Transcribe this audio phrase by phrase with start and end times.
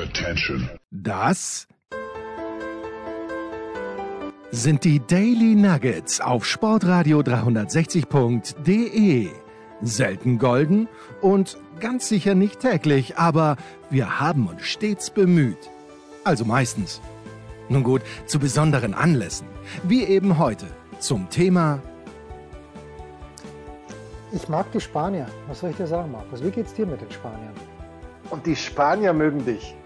[0.00, 0.70] Attention.
[0.90, 1.68] Das
[4.50, 9.28] sind die Daily Nuggets auf Sportradio 360.de.
[9.82, 10.88] Selten golden
[11.20, 13.58] und ganz sicher nicht täglich, aber
[13.90, 15.68] wir haben uns stets bemüht.
[16.24, 17.02] Also meistens.
[17.68, 19.48] Nun gut, zu besonderen Anlässen,
[19.82, 20.64] wie eben heute
[20.98, 21.82] zum Thema
[24.32, 25.26] Ich mag die Spanier.
[25.46, 26.42] Was soll ich dir sagen, Markus?
[26.42, 27.52] Wie geht's dir mit den Spaniern?
[28.30, 29.76] Und die Spanier mögen dich.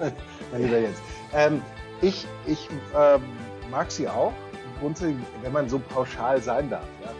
[0.56, 0.98] lieber Jens.
[1.32, 1.62] Ähm,
[2.00, 3.22] ich ich ähm,
[3.70, 4.32] mag sie auch.
[4.80, 6.86] Grundsätzlich, wenn man so pauschal sein darf.
[7.02, 7.10] Ja.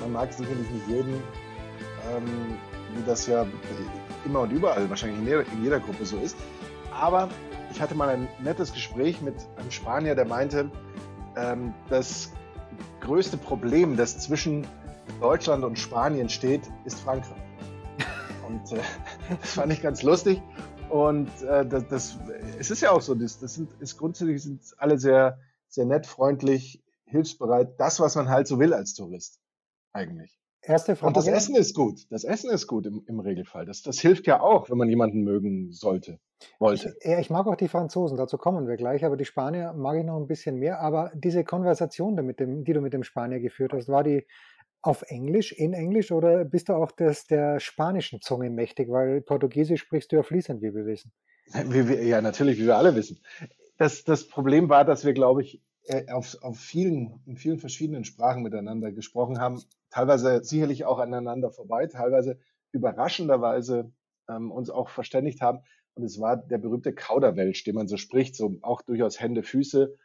[0.00, 2.58] Man mag sicherlich nicht jeden, ähm,
[2.94, 3.46] wie das ja
[4.24, 6.36] immer und überall wahrscheinlich in jeder, in jeder Gruppe so ist.
[6.92, 7.28] Aber
[7.70, 10.70] ich hatte mal ein nettes Gespräch mit einem Spanier, der meinte,
[11.36, 12.32] ähm, das
[13.00, 14.66] größte Problem, das zwischen
[15.20, 17.36] Deutschland und Spanien steht, ist Frankreich.
[18.46, 18.80] Und äh,
[19.40, 20.42] das fand ich ganz lustig.
[20.90, 22.18] Und äh, das, das,
[22.58, 26.06] es ist ja auch so, das, das sind, ist grundsätzlich sind alle sehr, sehr nett,
[26.06, 27.78] freundlich, hilfsbereit.
[27.78, 29.40] Das, was man halt so will als Tourist,
[29.92, 30.38] eigentlich.
[30.62, 31.08] Erste Frage.
[31.08, 32.06] Und das Essen ist gut.
[32.10, 33.64] Das Essen ist gut im, im Regelfall.
[33.64, 36.18] Das, das hilft ja auch, wenn man jemanden mögen sollte,
[36.58, 36.94] wollte.
[37.00, 39.96] Ich, ja, ich mag auch die Franzosen, dazu kommen wir gleich, aber die Spanier mag
[39.98, 40.80] ich noch ein bisschen mehr.
[40.80, 44.26] Aber diese Konversation, die, mit dem, die du mit dem Spanier geführt hast, war die
[44.82, 48.88] auf Englisch, in Englisch oder bist du auch des, der spanischen Zunge mächtig?
[48.88, 51.12] Weil Portugiesisch sprichst du ja fließend, wie wir wissen.
[52.02, 53.20] Ja, natürlich, wie wir alle wissen.
[53.78, 58.04] Das, das Problem war, dass wir, glaube ich, äh, auf, auf vielen, in vielen verschiedenen
[58.04, 62.38] Sprachen miteinander gesprochen haben, teilweise sicherlich auch aneinander vorbei, teilweise
[62.72, 63.90] überraschenderweise
[64.28, 65.60] ähm, uns auch verständigt haben.
[65.94, 69.96] Und es war der berühmte Kauderwelsch, den man so spricht, so auch durchaus Hände, Füße.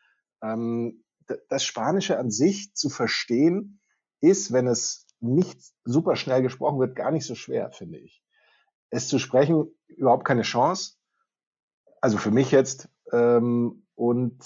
[0.41, 1.03] Ähm,
[1.49, 3.79] das Spanische an sich zu verstehen,
[4.23, 8.23] ist, wenn es nicht super schnell gesprochen wird, gar nicht so schwer, finde ich.
[8.89, 10.93] Es zu sprechen, überhaupt keine Chance.
[12.01, 12.89] Also für mich jetzt.
[13.11, 14.41] Ähm, und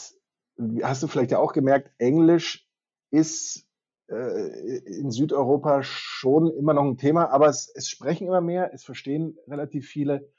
[0.81, 2.67] hast du vielleicht ja auch gemerkt, Englisch
[3.11, 3.67] ist
[4.09, 8.83] äh, in Südeuropa schon immer noch ein Thema, aber es, es sprechen immer mehr, es
[8.83, 10.31] verstehen relativ viele.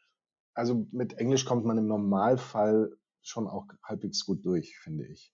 [0.54, 5.32] Also mit Englisch kommt man im Normalfall schon auch halbwegs gut durch, finde ich.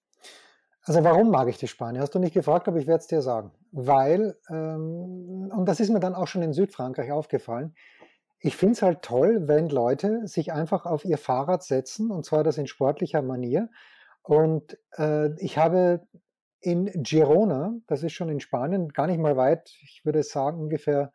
[0.87, 2.03] Also warum mag ich die Spanier?
[2.03, 3.53] Hast du nicht gefragt, aber ich werde es dir sagen.
[3.73, 7.75] Weil, ähm, und das ist mir dann auch schon in Südfrankreich aufgefallen,
[8.41, 12.45] ich finde es halt toll, wenn Leute sich einfach auf ihr Fahrrad setzen, und zwar
[12.45, 13.71] das in sportlicher Manier.
[14.23, 16.07] Und äh, ich habe
[16.61, 21.11] in Girona, das ist schon in Spanien, gar nicht mal weit, ich würde sagen ungefähr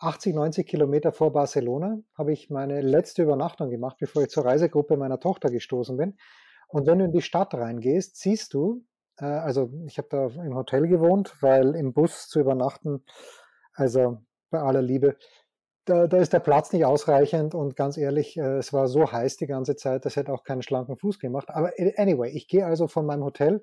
[0.00, 4.98] 80, 90 Kilometer vor Barcelona, habe ich meine letzte Übernachtung gemacht, bevor ich zur Reisegruppe
[4.98, 6.18] meiner Tochter gestoßen bin.
[6.68, 8.84] Und wenn du in die Stadt reingehst, siehst du
[9.20, 13.04] äh, also ich habe da im Hotel gewohnt, weil im Bus zu übernachten,
[13.74, 14.18] also
[14.50, 15.16] bei aller Liebe,
[15.84, 19.36] da, da ist der Platz nicht ausreichend und ganz ehrlich, äh, es war so heiß
[19.36, 21.48] die ganze Zeit, das hätte auch keinen schlanken Fuß gemacht.
[21.50, 23.62] Aber anyway, ich gehe also von meinem Hotel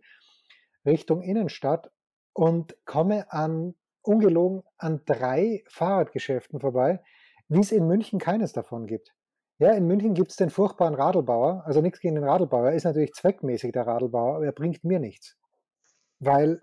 [0.86, 1.92] Richtung Innenstadt
[2.34, 7.02] und komme an, ungelogen, an drei Fahrradgeschäften vorbei,
[7.50, 9.14] wie es in München keines davon gibt.
[9.60, 12.84] Ja, in München gibt es den furchtbaren Radlbauer, also nichts gegen den Radlbauer, er ist
[12.84, 15.37] natürlich zweckmäßig der Radlbauer, aber er bringt mir nichts.
[16.20, 16.62] Weil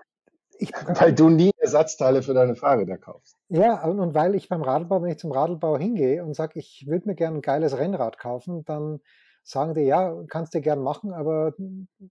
[0.59, 0.73] ich.
[1.01, 3.37] Weil du nie Ersatzteile für deine Fahrräder kaufst.
[3.49, 6.85] Ja, und, und weil ich beim Radlbau, wenn ich zum Radlbau hingehe und sage, ich
[6.87, 9.01] würde mir gerne ein geiles Rennrad kaufen, dann
[9.43, 11.55] sagen die, ja, kannst du gern machen, aber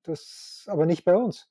[0.04, 1.50] das, aber nicht bei uns.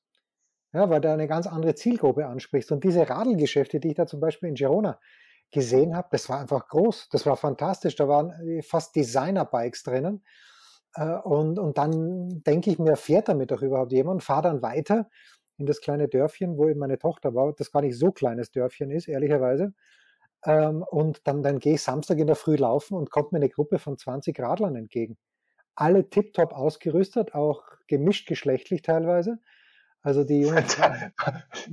[0.73, 2.71] Ja, weil du eine ganz andere Zielgruppe ansprichst.
[2.71, 4.99] Und diese Radlgeschäfte, die ich da zum Beispiel in Girona
[5.51, 7.09] gesehen habe, das war einfach groß.
[7.11, 7.95] Das war fantastisch.
[7.95, 8.33] Da waren
[8.63, 10.23] fast Designer-Bikes drinnen.
[10.95, 14.23] Äh, und, und dann denke ich mir, fährt damit doch überhaupt jemand?
[14.23, 15.09] Fahr dann weiter
[15.57, 18.91] in das kleine Dörfchen, wo eben meine Tochter war, das gar nicht so kleines Dörfchen
[18.91, 19.73] ist, ehrlicherweise.
[20.45, 23.49] Ähm, und dann, dann gehe ich Samstag in der Früh laufen und kommt mir eine
[23.49, 25.17] Gruppe von 20 Radlern entgegen.
[25.75, 29.39] Alle tiptop ausgerüstet, auch gemischt geschlechtlich teilweise.
[30.01, 30.65] Also die Jungen.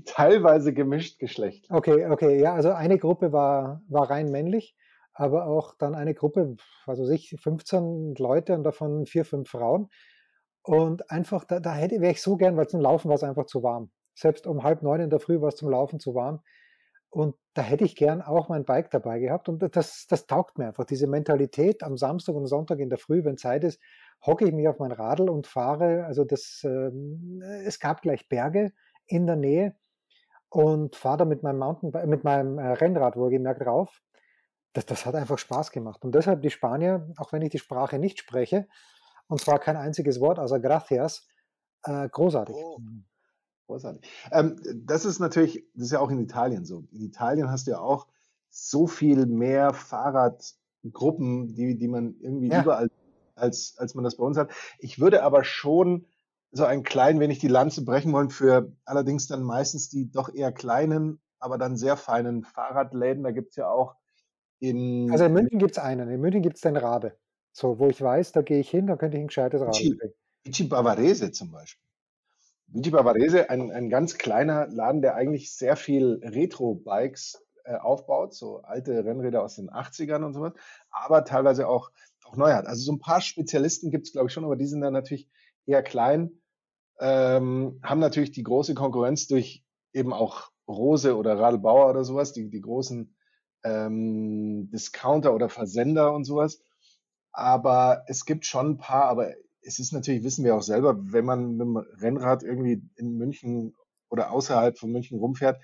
[0.06, 1.70] Teilweise gemischt geschlechtlich.
[1.70, 4.76] Okay, okay, ja, also eine Gruppe war, war rein männlich,
[5.12, 9.88] aber auch dann eine Gruppe, also sich 15 Leute und davon vier, fünf Frauen.
[10.62, 13.46] Und einfach, da, da hätte wäre ich so gern, weil zum Laufen war es einfach
[13.46, 13.90] zu warm.
[14.14, 16.40] Selbst um halb neun in der Früh war es zum Laufen zu warm.
[17.10, 19.48] Und da hätte ich gern auch mein Bike dabei gehabt.
[19.48, 20.84] Und das, das taugt mir einfach.
[20.84, 23.80] Diese Mentalität am Samstag und Sonntag in der Früh, wenn Zeit ist,
[24.24, 26.04] hocke ich mich auf mein Radl und fahre.
[26.04, 26.90] Also das, äh,
[27.64, 28.72] es gab gleich Berge
[29.06, 29.74] in der Nähe
[30.50, 34.02] und fahre da mit meinem Mountain, mit meinem äh, Rennrad wohlgemerkt rauf.
[34.72, 36.04] Das, das hat einfach Spaß gemacht.
[36.04, 38.68] Und deshalb die Spanier, auch wenn ich die Sprache nicht spreche,
[39.30, 41.26] und zwar kein einziges Wort außer Gracias.
[41.84, 42.54] Äh, großartig.
[42.56, 42.78] Oh.
[42.78, 43.04] Mhm.
[43.66, 44.02] Großartig.
[44.32, 46.84] Ähm, das ist natürlich, das ist ja auch in Italien so.
[46.90, 48.08] In Italien hast du ja auch
[48.50, 52.62] so viel mehr Fahrradgruppen, die, die man irgendwie ja.
[52.62, 52.90] überall
[53.36, 54.50] als, als man das bei uns hat.
[54.80, 56.06] Ich würde aber schon
[56.50, 60.50] so ein klein wenig die Lanze brechen wollen für allerdings dann meistens die doch eher
[60.50, 63.22] kleinen, aber dann sehr feinen Fahrradläden.
[63.22, 63.94] Da gibt es ja auch
[64.58, 65.12] in.
[65.12, 66.10] Also in München gibt es einen.
[66.10, 67.16] In München gibt es den Rabe.
[67.52, 69.98] So, wo ich weiß, da gehe ich hin, da könnte ich ein gescheites Rad kriegen.
[70.44, 71.84] Vici Bavarese zum Beispiel.
[72.68, 78.62] Vici Bavarese, ein, ein ganz kleiner Laden, der eigentlich sehr viel Retro-Bikes äh, aufbaut, so
[78.62, 80.52] alte Rennräder aus den 80ern und sowas,
[80.90, 81.90] aber teilweise auch,
[82.24, 82.66] auch neu hat.
[82.66, 85.28] Also so ein paar Spezialisten gibt es, glaube ich, schon, aber die sind dann natürlich
[85.66, 86.40] eher klein,
[87.00, 92.48] ähm, haben natürlich die große Konkurrenz durch eben auch Rose oder Radlbauer oder sowas, die,
[92.48, 93.14] die großen
[93.64, 96.62] ähm, Discounter oder Versender und sowas.
[97.32, 101.24] Aber es gibt schon ein paar, aber es ist natürlich, wissen wir auch selber, wenn
[101.24, 103.74] man mit dem Rennrad irgendwie in München
[104.08, 105.62] oder außerhalb von München rumfährt,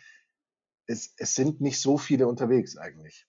[0.86, 3.26] es, es sind nicht so viele unterwegs eigentlich.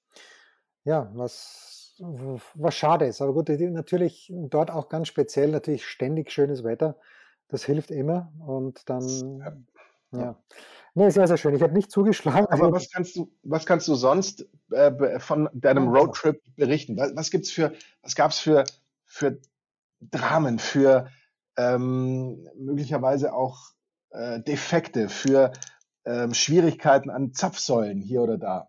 [0.83, 3.21] Ja, was, was schade ist.
[3.21, 6.97] Aber gut, natürlich dort auch ganz speziell natürlich ständig schönes Wetter.
[7.47, 8.31] Das hilft immer.
[8.45, 9.67] Und dann,
[10.19, 10.35] ja.
[10.97, 11.53] Nee, sehr, sehr schön.
[11.53, 12.47] Ich habe nicht zugeschlagen.
[12.47, 16.97] Aber was kannst du, was kannst du sonst äh, von deinem Roadtrip berichten?
[16.97, 18.63] Was, was gibt's für, was gab's für,
[19.05, 19.39] für
[20.01, 21.07] Dramen, für
[21.55, 23.59] ähm, möglicherweise auch
[24.09, 25.53] äh, Defekte, für
[26.05, 28.67] ähm, Schwierigkeiten an Zapfsäulen hier oder da?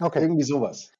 [0.00, 0.20] Okay.
[0.20, 0.90] Irgendwie sowas.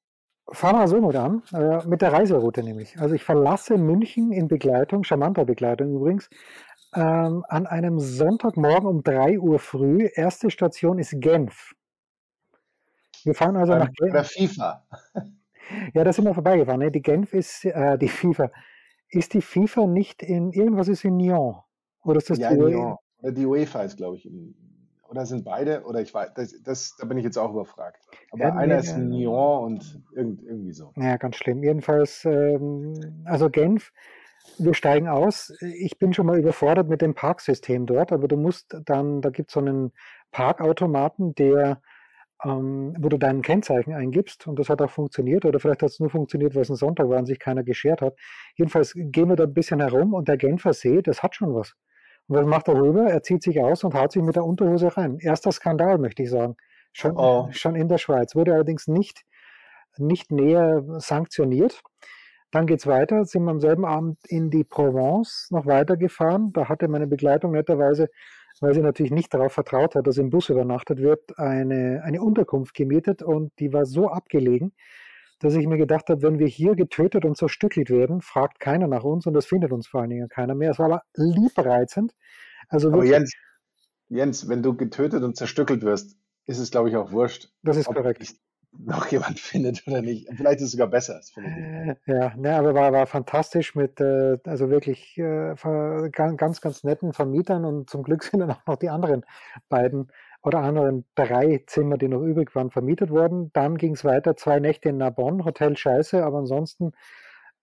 [0.50, 2.98] Fahren wir so mal an, äh, mit der Reiseroute nämlich.
[3.00, 6.30] Also ich verlasse München in Begleitung, charmanter Begleitung übrigens,
[6.94, 10.08] ähm, an einem Sonntagmorgen um 3 Uhr früh.
[10.14, 11.74] Erste Station ist Genf.
[13.24, 14.12] Wir fahren also Beim, nach Genf.
[14.12, 14.86] Bei FIFA.
[15.92, 16.80] Ja, da sind wir vorbeigefahren.
[16.80, 16.90] Ne?
[16.90, 18.50] Die Genf ist, äh, die FIFA.
[19.10, 21.56] Ist die FIFA nicht in, irgendwas ist in Nyon?
[22.04, 22.58] Oder ist das ja, die.
[22.58, 22.98] Oder
[23.32, 24.54] die UEFA ist, glaube ich, in,
[25.08, 28.06] oder sind beide, oder ich weiß, das, das, da bin ich jetzt auch überfragt.
[28.30, 30.92] Aber ja, einer nee, ist in Nyon und irgend, irgendwie so.
[30.96, 31.62] Ja, ganz schlimm.
[31.62, 33.92] Jedenfalls, ähm, also Genf,
[34.58, 35.52] wir steigen aus.
[35.60, 39.50] Ich bin schon mal überfordert mit dem Parksystem dort, aber du musst dann, da gibt
[39.50, 39.92] es so einen
[40.30, 41.80] Parkautomaten, der,
[42.44, 46.00] ähm, wo du dein Kennzeichen eingibst und das hat auch funktioniert oder vielleicht hat es
[46.00, 48.16] nur funktioniert, weil es ein Sonntag war und sich keiner geschert hat.
[48.56, 51.74] Jedenfalls gehen wir da ein bisschen herum und der Genfer See, das hat schon was.
[52.28, 53.06] Und was macht er rüber?
[53.08, 55.18] Er zieht sich aus und haut sich mit der Unterhose rein.
[55.18, 56.56] Erster Skandal, möchte ich sagen.
[56.92, 57.48] Schon, oh.
[57.52, 58.34] schon in der Schweiz.
[58.34, 59.24] Wurde allerdings nicht,
[59.96, 61.82] nicht näher sanktioniert.
[62.50, 66.52] Dann geht's weiter, sind wir am selben Abend in die Provence noch weitergefahren.
[66.52, 68.08] Da hatte meine Begleitung netterweise,
[68.60, 72.74] weil sie natürlich nicht darauf vertraut hat, dass im Bus übernachtet wird, eine, eine Unterkunft
[72.74, 74.72] gemietet und die war so abgelegen,
[75.40, 79.04] dass ich mir gedacht habe, wenn wir hier getötet und zerstückelt werden, fragt keiner nach
[79.04, 80.70] uns und das findet uns vor allen Dingen keiner mehr.
[80.70, 82.12] Es war aber liebreizend.
[82.68, 83.32] Also aber Jens,
[84.08, 86.16] Jens, wenn du getötet und zerstückelt wirst,
[86.46, 87.50] ist es, glaube ich, auch wurscht.
[87.62, 88.26] Das ist korrekt
[88.78, 90.28] noch jemand findet oder nicht.
[90.34, 91.20] Vielleicht ist es sogar besser.
[92.06, 95.54] Ja, ne, aber war, war fantastisch mit, äh, also wirklich äh,
[96.10, 99.24] ganz, ganz netten Vermietern und zum Glück sind dann auch noch die anderen
[99.68, 100.10] beiden
[100.42, 103.50] oder anderen drei Zimmer, die noch übrig waren, vermietet worden.
[103.52, 106.92] Dann ging es weiter, zwei Nächte in Narbonne, Hotel Scheiße, aber ansonsten,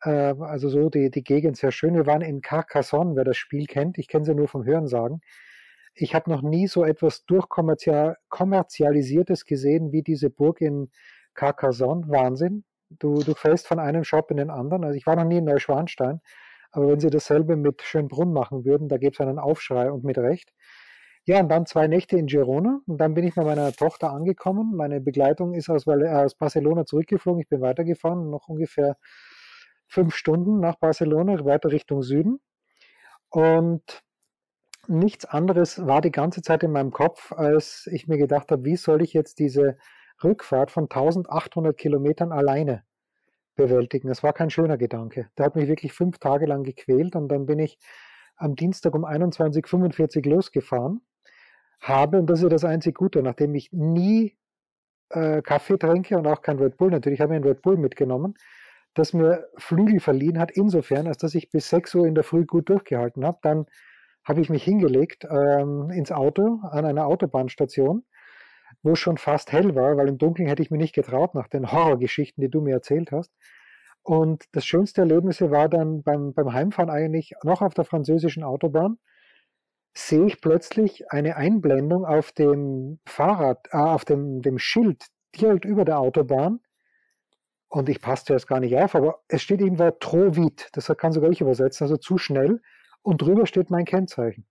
[0.04, 1.96] äh, also so die, die Gegend sehr schön.
[1.96, 3.98] Wir waren in Carcassonne, wer das Spiel kennt.
[3.98, 5.22] Ich kenne sie nur vom Hörensagen.
[5.96, 10.92] Ich habe noch nie so etwas durchkommerzialisiertes gesehen wie diese Burg in
[11.34, 12.10] Carcassonne.
[12.10, 12.66] Wahnsinn.
[12.90, 14.84] Du, du fällst von einem Shop in den anderen.
[14.84, 16.20] Also ich war noch nie in Neuschwanstein,
[16.72, 20.18] aber wenn sie dasselbe mit Schönbrunn machen würden, da gäbe es einen Aufschrei und mit
[20.18, 20.52] Recht.
[21.28, 24.76] Ja, und dann zwei Nächte in Girona und dann bin ich bei meiner Tochter angekommen.
[24.76, 27.42] Meine Begleitung ist aus, äh, aus Barcelona zurückgeflogen.
[27.42, 28.98] Ich bin weitergefahren, noch ungefähr
[29.88, 32.40] fünf Stunden nach Barcelona, weiter Richtung Süden.
[33.30, 34.05] Und
[34.88, 38.76] nichts anderes war die ganze Zeit in meinem Kopf, als ich mir gedacht habe, wie
[38.76, 39.78] soll ich jetzt diese
[40.24, 42.84] Rückfahrt von 1800 Kilometern alleine
[43.56, 44.08] bewältigen.
[44.08, 45.30] Das war kein schöner Gedanke.
[45.38, 47.78] Der hat mich wirklich fünf Tage lang gequält und dann bin ich
[48.38, 51.02] am Dienstag um 21.45 Uhr losgefahren,
[51.80, 54.38] habe, und das ist das einzig Gute, nachdem ich nie
[55.10, 58.36] äh, Kaffee trinke und auch kein Red Bull, natürlich habe ich einen Red Bull mitgenommen,
[58.94, 62.46] das mir Flügel verliehen hat, insofern, als dass ich bis 6 Uhr in der Früh
[62.46, 63.40] gut durchgehalten habe.
[63.42, 63.66] Dann
[64.26, 68.04] habe ich mich hingelegt ähm, ins Auto an einer Autobahnstation,
[68.82, 71.48] wo es schon fast hell war, weil im Dunkeln hätte ich mir nicht getraut nach
[71.48, 73.32] den Horrorgeschichten, die du mir erzählt hast.
[74.02, 78.98] Und das schönste Erlebnis war dann beim, beim Heimfahren eigentlich noch auf der französischen Autobahn,
[79.96, 85.06] sehe ich plötzlich eine Einblendung auf dem Fahrrad, äh, auf dem, dem Schild
[85.36, 86.60] direkt über der Autobahn.
[87.68, 90.66] Und ich passte erst gar nicht auf, aber es steht irgendwo trop vite.
[90.74, 92.62] Das kann sogar ich übersetzen, also zu schnell
[93.06, 94.46] und drüber steht mein Kennzeichen.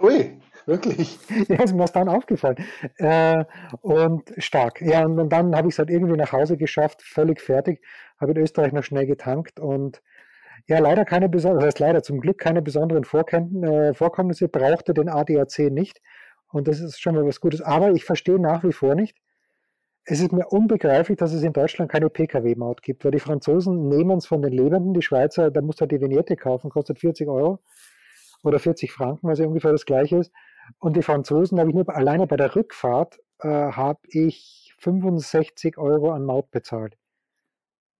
[0.00, 1.18] Ui, wirklich?
[1.48, 2.56] Ja, ist mir das dann aufgefallen.
[2.98, 3.44] Äh,
[3.80, 4.80] und stark.
[4.80, 7.80] Ja, und, und dann habe ich es halt irgendwie nach Hause geschafft, völlig fertig,
[8.20, 10.02] habe in Österreich noch schnell getankt und
[10.68, 14.94] Ja, leider keine besonderen, das heißt leider zum Glück keine besonderen Vorkenn äh, Vorkommnisse, brauchte
[14.94, 16.02] den ADAC nicht.
[16.52, 17.62] Und das ist schon mal was Gutes.
[17.62, 19.18] Aber ich verstehe nach wie vor nicht,
[20.10, 24.16] es ist mir unbegreiflich, dass es in Deutschland keine Pkw-Maut gibt, weil die Franzosen nehmen
[24.16, 27.28] es von den Lebenden, die Schweizer, da muss du halt die Vignette kaufen, kostet 40
[27.28, 27.58] Euro
[28.42, 30.32] oder 40 Franken, was ja ungefähr das gleiche ist.
[30.78, 36.10] Und die Franzosen habe ich nur alleine bei der Rückfahrt äh, habe ich 65 Euro
[36.12, 36.96] an Maut bezahlt.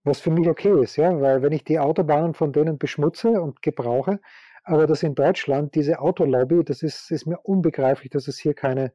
[0.04, 3.60] Was für mich okay ist, ja, weil wenn ich die Autobahnen von denen beschmutze und
[3.60, 4.18] gebrauche,
[4.64, 8.92] aber das in Deutschland, diese Autolobby, das ist, ist mir unbegreiflich, dass es hier keine,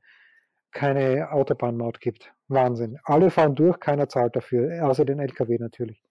[0.73, 2.33] keine Autobahnmaut gibt.
[2.47, 2.99] Wahnsinn.
[3.03, 6.03] Alle fahren durch, keiner zahlt dafür, außer den Lkw natürlich.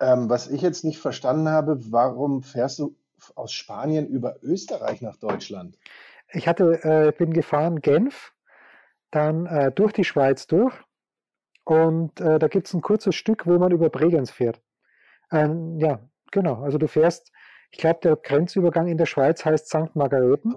[0.00, 2.96] Ähm, was ich jetzt nicht verstanden habe, warum fährst du
[3.34, 5.78] aus Spanien über Österreich nach Deutschland?
[6.32, 8.32] Ich hatte, äh, bin gefahren Genf,
[9.10, 10.74] dann äh, durch die Schweiz durch
[11.64, 14.60] und äh, da gibt es ein kurzes Stück, wo man über Bregenz fährt.
[15.30, 16.00] Ähm, ja,
[16.30, 16.62] genau.
[16.62, 17.32] Also du fährst,
[17.70, 19.94] ich glaube, der Grenzübergang in der Schweiz heißt St.
[19.94, 20.56] Margareten.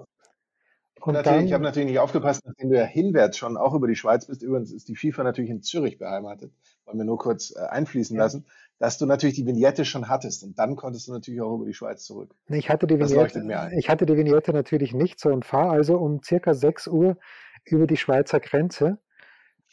[1.00, 3.96] Und natürlich, ich habe natürlich nicht aufgepasst, nachdem du ja hinwärts schon auch über die
[3.96, 4.42] Schweiz bist.
[4.42, 6.52] Übrigens ist die FIFA natürlich in Zürich beheimatet.
[6.84, 8.24] Wollen wir nur kurz äh, einfließen ja.
[8.24, 8.46] lassen,
[8.78, 11.74] dass du natürlich die Vignette schon hattest und dann konntest du natürlich auch über die
[11.74, 12.34] Schweiz zurück.
[12.48, 16.22] Ich hatte die Vignette, ich hatte die Vignette natürlich nicht so und fahre also um
[16.22, 17.16] circa 6 Uhr
[17.64, 18.98] über die Schweizer Grenze.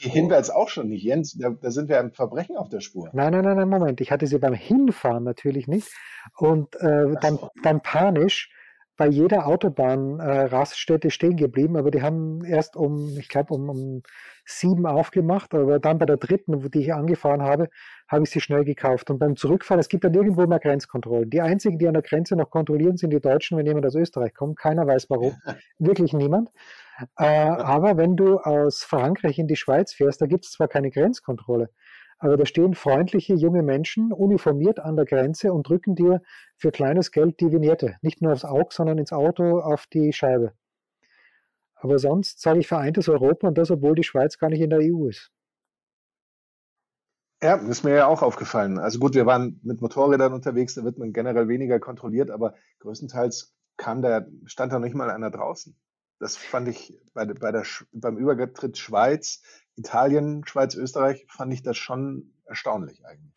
[0.03, 1.37] Die hinwärts auch schon nicht, Jens.
[1.37, 3.09] Da, da, sind wir einem Verbrechen auf der Spur.
[3.13, 4.01] Nein, nein, nein, nein, Moment.
[4.01, 5.89] Ich hatte sie beim Hinfahren natürlich nicht.
[6.37, 8.51] Und äh, dann, dann panisch
[8.97, 14.03] bei jeder Autobahnraststätte äh, stehen geblieben, aber die haben erst um, ich glaube, um, um
[14.45, 17.69] sieben aufgemacht, aber dann bei der dritten, die ich angefahren habe,
[18.07, 19.09] habe ich sie schnell gekauft.
[19.09, 21.29] Und beim Zurückfahren, es gibt ja nirgendwo mehr Grenzkontrollen.
[21.29, 24.33] Die einzigen, die an der Grenze noch kontrollieren, sind die Deutschen, wenn jemand aus Österreich
[24.33, 24.59] kommt.
[24.59, 25.35] Keiner weiß warum.
[25.79, 26.49] Wirklich niemand.
[27.17, 30.91] Äh, aber wenn du aus Frankreich in die Schweiz fährst, da gibt es zwar keine
[30.91, 31.69] Grenzkontrolle,
[32.17, 36.21] aber da stehen freundliche junge Menschen uniformiert an der Grenze und drücken dir
[36.57, 37.97] für kleines Geld die Vignette.
[38.01, 40.53] Nicht nur aufs Auge, sondern ins Auto, auf die Scheibe.
[41.75, 44.79] Aber sonst sage ich vereintes Europa und das, obwohl die Schweiz gar nicht in der
[44.79, 45.31] EU ist.
[47.43, 48.79] Ja, ist mir ja auch aufgefallen.
[48.79, 53.53] Also gut, wir waren mit Motorrädern unterwegs, da wird man generell weniger kontrolliert, aber größtenteils
[53.77, 55.77] kam da, stand da nicht mal einer draußen.
[56.19, 59.41] Das fand ich bei, bei der, beim Übertritt Schweiz,
[59.75, 63.33] Italien, Schweiz, Österreich, fand ich das schon erstaunlich eigentlich.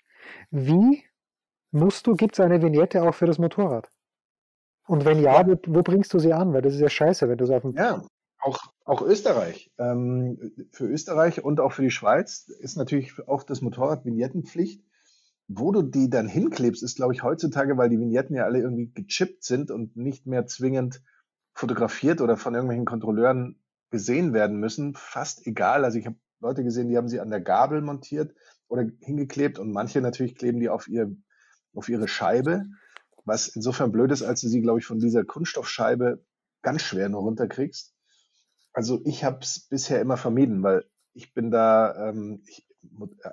[0.50, 1.04] Wie
[1.70, 3.90] musst du, gibt es eine Vignette auch für das Motorrad?
[4.86, 6.52] Und wenn ja, wo, wo, bringst du sie an?
[6.52, 7.74] Weil das ist ja scheiße, wenn du es auf dem.
[7.74, 8.02] Ja,
[8.40, 9.70] auch, auch Österreich.
[9.78, 14.82] Ähm, für Österreich und auch für die Schweiz ist natürlich auch das Motorrad Vignettenpflicht.
[15.50, 18.92] Wo du die dann hinklebst, ist, glaube ich, heutzutage, weil die Vignetten ja alle irgendwie
[18.92, 21.02] gechippt sind und nicht mehr zwingend
[21.58, 23.60] fotografiert oder von irgendwelchen Kontrolleuren
[23.90, 25.84] gesehen werden müssen, fast egal.
[25.84, 28.32] Also ich habe Leute gesehen, die haben sie an der Gabel montiert
[28.68, 31.16] oder hingeklebt und manche natürlich kleben die auf, ihr,
[31.74, 32.66] auf ihre Scheibe,
[33.24, 36.24] was insofern blöd ist, als du sie, glaube ich, von dieser Kunststoffscheibe
[36.62, 37.92] ganz schwer nur runterkriegst.
[38.72, 42.68] Also ich habe es bisher immer vermieden, weil ich bin da, ähm, ich,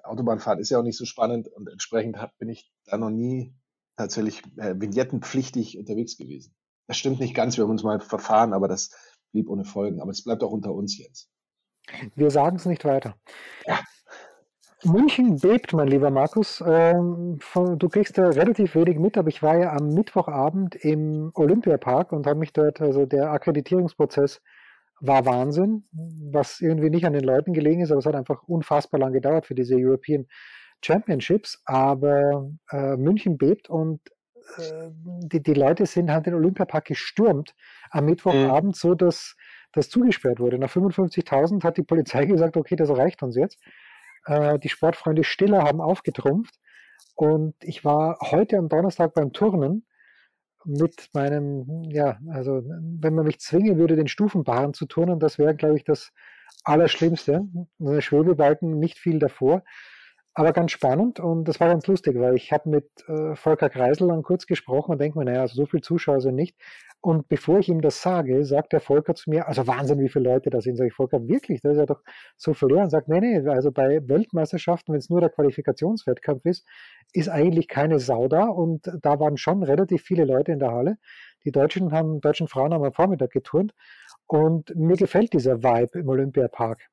[0.03, 3.53] Autobahnfahrt ist ja auch nicht so spannend und entsprechend hab, bin ich da noch nie
[3.97, 6.55] tatsächlich äh, vignettenpflichtig unterwegs gewesen.
[6.87, 8.91] Das stimmt nicht ganz, wir haben uns mal verfahren, aber das
[9.31, 10.01] blieb ohne Folgen.
[10.01, 11.29] Aber es bleibt auch unter uns jetzt.
[12.15, 13.15] Wir sagen es nicht weiter.
[13.65, 13.79] Ja.
[14.83, 16.63] München bebt, mein lieber Markus.
[16.65, 17.39] Ähm,
[17.77, 22.27] du kriegst da relativ wenig mit, aber ich war ja am Mittwochabend im Olympiapark und
[22.27, 24.41] habe mich dort, also der Akkreditierungsprozess
[24.99, 28.99] war Wahnsinn, was irgendwie nicht an den Leuten gelegen ist, aber es hat einfach unfassbar
[28.99, 30.27] lang gedauert für diese European
[30.83, 31.61] Championships.
[31.65, 34.01] Aber äh, München bebt und
[35.23, 37.55] die, die Leute sind halt den Olympiapark gestürmt
[37.89, 38.79] am Mittwochabend, mhm.
[38.79, 39.35] so dass
[39.71, 40.57] das zugesperrt wurde.
[40.57, 43.59] Nach 55.000 hat die Polizei gesagt, okay, das reicht uns jetzt.
[44.25, 46.55] Äh, die Sportfreunde Stiller haben aufgetrumpft
[47.15, 49.85] und ich war heute am Donnerstag beim Turnen
[50.65, 55.55] mit meinem, ja, also wenn man mich zwingen würde, den Stufenbahn zu turnen, das wäre,
[55.55, 56.11] glaube ich, das
[56.63, 57.47] Allerschlimmste.
[57.79, 59.63] Also Schwebebalken nicht viel davor.
[60.37, 64.09] Aber ganz spannend und das war ganz lustig, weil ich habe mit äh, Volker Kreisel
[64.09, 66.57] dann kurz gesprochen und denke mir, naja, also so viele Zuschauer sind nicht.
[66.99, 70.25] Und bevor ich ihm das sage, sagt der Volker zu mir, also Wahnsinn, wie viele
[70.31, 70.75] Leute da sind.
[70.75, 71.61] Sag ich, Volker, wirklich?
[71.61, 72.01] Das ist ja doch
[72.35, 72.85] so verloren.
[72.85, 76.67] Und sagt, nee, nee, also bei Weltmeisterschaften, wenn es nur der Qualifikationswettkampf ist,
[77.13, 78.45] ist eigentlich keine Sau da.
[78.45, 80.97] Und da waren schon relativ viele Leute in der Halle.
[81.45, 83.73] Die Deutschen haben, deutschen Frauen haben am Vormittag geturnt.
[84.25, 86.89] Und mir gefällt dieser Vibe im Olympiapark.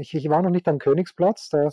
[0.00, 1.70] Ich, ich, war noch nicht am Königsplatz, da äh,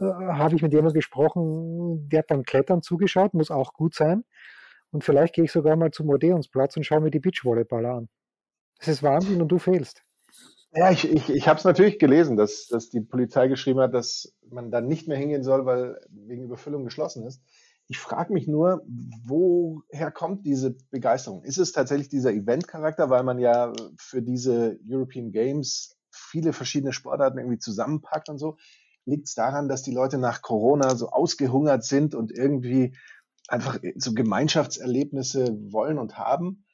[0.00, 4.24] habe ich mit jemandem gesprochen, der hat beim Klettern zugeschaut, muss auch gut sein.
[4.90, 8.08] Und vielleicht gehe ich sogar mal zum Odeonsplatz und schaue mir die Beachvolleyballer an.
[8.78, 10.02] Es ist Wahnsinn und du fehlst.
[10.72, 14.34] Ja, ich, ich, ich habe es natürlich gelesen, dass, dass die Polizei geschrieben hat, dass
[14.50, 17.42] man dann nicht mehr hingehen soll, weil wegen Überfüllung geschlossen ist.
[17.88, 18.82] Ich frage mich nur,
[19.24, 21.42] woher kommt diese Begeisterung?
[21.42, 25.97] Ist es tatsächlich dieser Event-Charakter, weil man ja für diese European Games
[26.28, 28.56] viele verschiedene Sportarten irgendwie zusammenpackt und so?
[29.04, 32.94] Liegt es daran, dass die Leute nach Corona so ausgehungert sind und irgendwie
[33.48, 36.64] einfach so Gemeinschaftserlebnisse wollen und haben?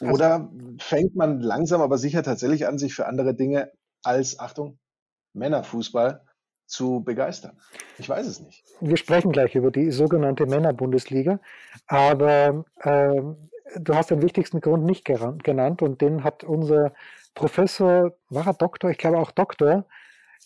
[0.00, 3.70] Oder fängt man langsam aber sicher tatsächlich an, sich für andere Dinge
[4.02, 4.78] als, Achtung,
[5.34, 6.24] Männerfußball
[6.66, 7.58] zu begeistern?
[7.98, 8.64] Ich weiß es nicht.
[8.80, 11.38] Wir sprechen gleich über die sogenannte Männerbundesliga,
[11.86, 13.22] aber äh,
[13.78, 16.94] du hast den wichtigsten Grund nicht genannt und den hat unser
[17.34, 19.86] Professor, war er Doktor, ich glaube auch Doktor,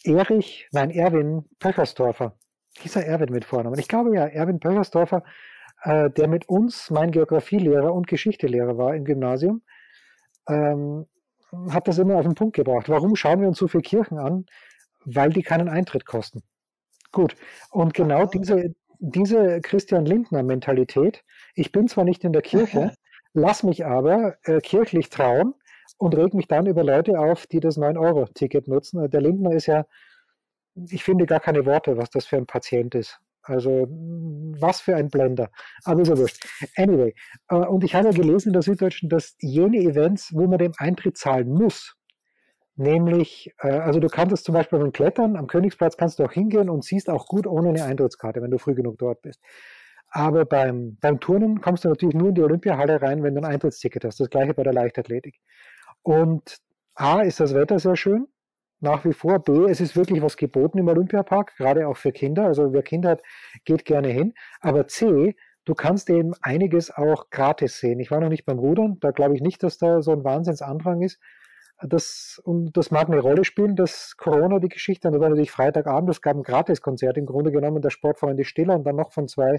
[0.04, 2.36] Erich, nein, Erwin Pöchersdorfer.
[2.78, 3.78] Hieß er Erwin mit Vornamen?
[3.78, 5.22] Ich glaube ja, Erwin Pöchersdorfer,
[5.82, 9.62] äh, der mit uns mein Geografielehrer und Geschichtelehrer war im Gymnasium,
[10.48, 11.06] ähm,
[11.70, 12.88] hat das immer auf den Punkt gebracht.
[12.88, 14.46] Warum schauen wir uns so viele Kirchen an?
[15.04, 16.42] Weil die keinen Eintritt kosten.
[17.12, 17.36] Gut.
[17.70, 21.22] Und genau diese, diese Christian Lindner-Mentalität,
[21.54, 22.92] ich bin zwar nicht in der Kirche,
[23.32, 25.54] lass mich aber äh, kirchlich trauen
[26.04, 29.10] und reg mich dann über Leute auf, die das 9-Euro-Ticket nutzen.
[29.10, 29.86] Der Lindner ist ja,
[30.74, 33.18] ich finde gar keine Worte, was das für ein Patient ist.
[33.42, 33.86] Also
[34.58, 35.50] was für ein Blender.
[35.84, 36.46] Aber so wurscht.
[36.76, 37.14] Anyway,
[37.48, 41.18] äh, und ich habe gelesen in der Süddeutschen, dass jene Events, wo man den Eintritt
[41.18, 41.94] zahlen muss,
[42.76, 46.32] nämlich, äh, also du kannst es zum Beispiel beim Klettern, am Königsplatz kannst du auch
[46.32, 49.40] hingehen und siehst auch gut ohne eine Eintrittskarte, wenn du früh genug dort bist.
[50.08, 53.52] Aber beim, beim Turnen kommst du natürlich nur in die Olympiahalle rein, wenn du ein
[53.52, 54.20] Eintrittsticket hast.
[54.20, 55.40] Das gleiche bei der Leichtathletik.
[56.04, 56.58] Und
[56.94, 58.28] A ist das Wetter sehr schön,
[58.80, 59.40] nach wie vor.
[59.40, 62.44] B, es ist wirklich was geboten im Olympiapark, gerade auch für Kinder.
[62.44, 63.22] Also wer Kinder hat,
[63.64, 64.34] geht gerne hin.
[64.60, 65.34] Aber C,
[65.64, 67.98] du kannst eben einiges auch gratis sehen.
[68.00, 71.00] Ich war noch nicht beim Rudern, da glaube ich nicht, dass da so ein Wahnsinnsandrang
[71.00, 71.18] ist.
[71.80, 75.50] Das, und das mag eine Rolle spielen, dass Corona die Geschichte, und das war natürlich
[75.50, 79.26] Freitagabend, es gab ein Gratiskonzert im Grunde genommen, der Sportfreunde Stiller und dann noch von
[79.26, 79.58] zwei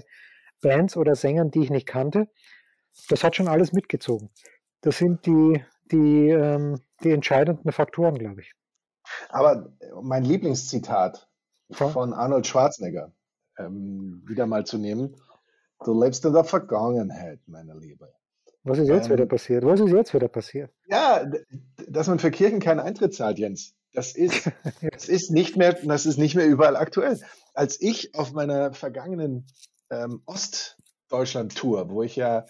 [0.62, 2.28] Bands oder Sängern, die ich nicht kannte.
[3.10, 4.30] Das hat schon alles mitgezogen.
[4.80, 8.52] Das sind die, die, ähm, die entscheidenden Faktoren, glaube ich.
[9.28, 9.72] Aber
[10.02, 11.28] mein Lieblingszitat
[11.70, 13.12] von Arnold Schwarzenegger
[13.58, 15.16] ähm, wieder mal zu nehmen.
[15.84, 18.12] Du lebst in der Vergangenheit, meine Liebe.
[18.64, 19.64] Was ist jetzt ähm, wieder passiert?
[19.64, 20.72] Was ist jetzt wieder passiert?
[20.86, 21.24] Ja,
[21.88, 23.74] dass man für Kirchen keinen Eintritt zahlt, Jens.
[23.92, 24.50] Das ist,
[24.92, 27.20] das ist nicht mehr, das ist nicht mehr überall aktuell.
[27.54, 29.46] Als ich auf meiner vergangenen
[29.90, 32.46] ähm, Ostdeutschland-Tour, wo ich ja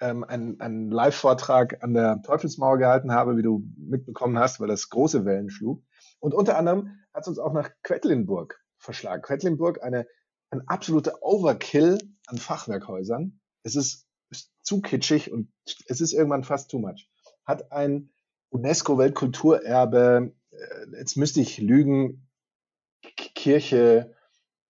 [0.00, 4.88] ähm, einen, einen Live-Vortrag an der Teufelsmauer gehalten habe, wie du mitbekommen hast, weil das
[4.88, 5.82] große Wellen schlug,
[6.24, 9.20] und unter anderem hat es uns auch nach Quedlinburg verschlagen.
[9.20, 10.06] Quedlinburg, eine,
[10.48, 13.40] ein absoluter Overkill an Fachwerkhäusern.
[13.62, 15.52] Es ist, ist zu kitschig und
[15.86, 17.10] es ist irgendwann fast too much.
[17.44, 18.10] Hat ein
[18.48, 22.26] UNESCO-Weltkulturerbe, äh, jetzt müsste ich lügen,
[23.16, 24.16] Kirche,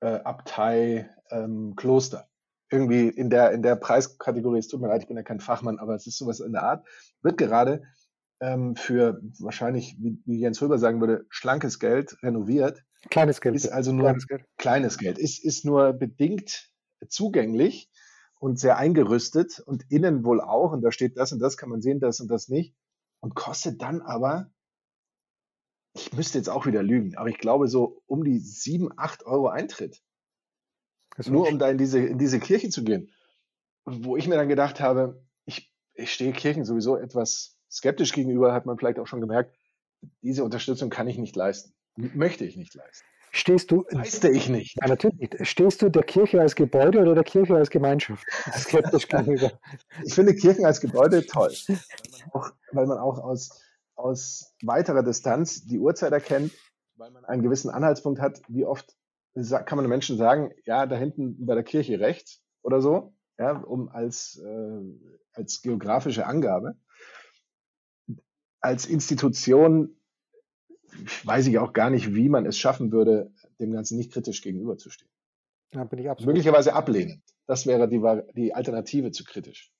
[0.01, 2.29] äh, Abtei, ähm, Kloster.
[2.71, 5.79] Irgendwie in der, in der Preiskategorie, es tut mir leid, ich bin ja kein Fachmann,
[5.79, 6.87] aber es ist sowas in der Art,
[7.23, 7.83] wird gerade
[8.41, 12.83] ähm, für wahrscheinlich, wie, wie Jens Höber sagen würde, schlankes Geld renoviert.
[13.11, 13.55] Kleines Geld.
[13.55, 16.71] Ist also nur kleines Geld, kleines Geld ist, ist nur bedingt
[17.09, 17.91] zugänglich
[18.39, 20.73] und sehr eingerüstet und innen wohl auch.
[20.73, 22.75] Und da steht das und das kann man sehen, das und das nicht.
[23.21, 24.51] Und kostet dann aber,
[25.95, 29.49] ich müsste jetzt auch wieder lügen, aber ich glaube so um die sieben, acht Euro
[29.49, 30.03] Eintritt.
[31.27, 33.11] Nur um da in diese, in diese Kirche zu gehen.
[33.85, 38.67] Wo ich mir dann gedacht habe, ich, ich stehe Kirchen sowieso etwas skeptisch gegenüber, hat
[38.67, 39.55] man vielleicht auch schon gemerkt,
[40.23, 41.75] diese Unterstützung kann ich nicht leisten.
[41.97, 43.07] Möchte ich nicht leisten.
[43.31, 43.85] Stehst du.
[43.91, 44.77] Leiste ich nicht.
[44.81, 45.47] Ja, natürlich nicht.
[45.47, 48.25] Stehst du der Kirche als Gebäude oder der Kirche als Gemeinschaft?
[48.53, 49.53] Skeptisch gegenüber.
[50.05, 51.53] Ich finde Kirchen als Gebäude toll.
[51.67, 51.77] Weil
[52.13, 53.61] man auch, weil man auch aus,
[53.97, 56.53] aus weiterer Distanz die Uhrzeit erkennt,
[56.97, 58.95] weil man einen gewissen Anhaltspunkt hat, wie oft
[59.35, 63.59] kann man den Menschen sagen, ja, da hinten bei der Kirche rechts oder so, ja,
[63.59, 64.81] um als, äh,
[65.33, 66.77] als geografische Angabe
[68.65, 69.95] als Institution
[71.25, 75.11] weiß ich auch gar nicht, wie man es schaffen würde, dem Ganzen nicht kritisch gegenüberzustehen.
[75.75, 76.29] Ja, bin ich absolut.
[76.29, 77.23] Möglicherweise ablehnend.
[77.47, 78.01] Das wäre die,
[78.35, 79.71] die Alternative zu kritisch.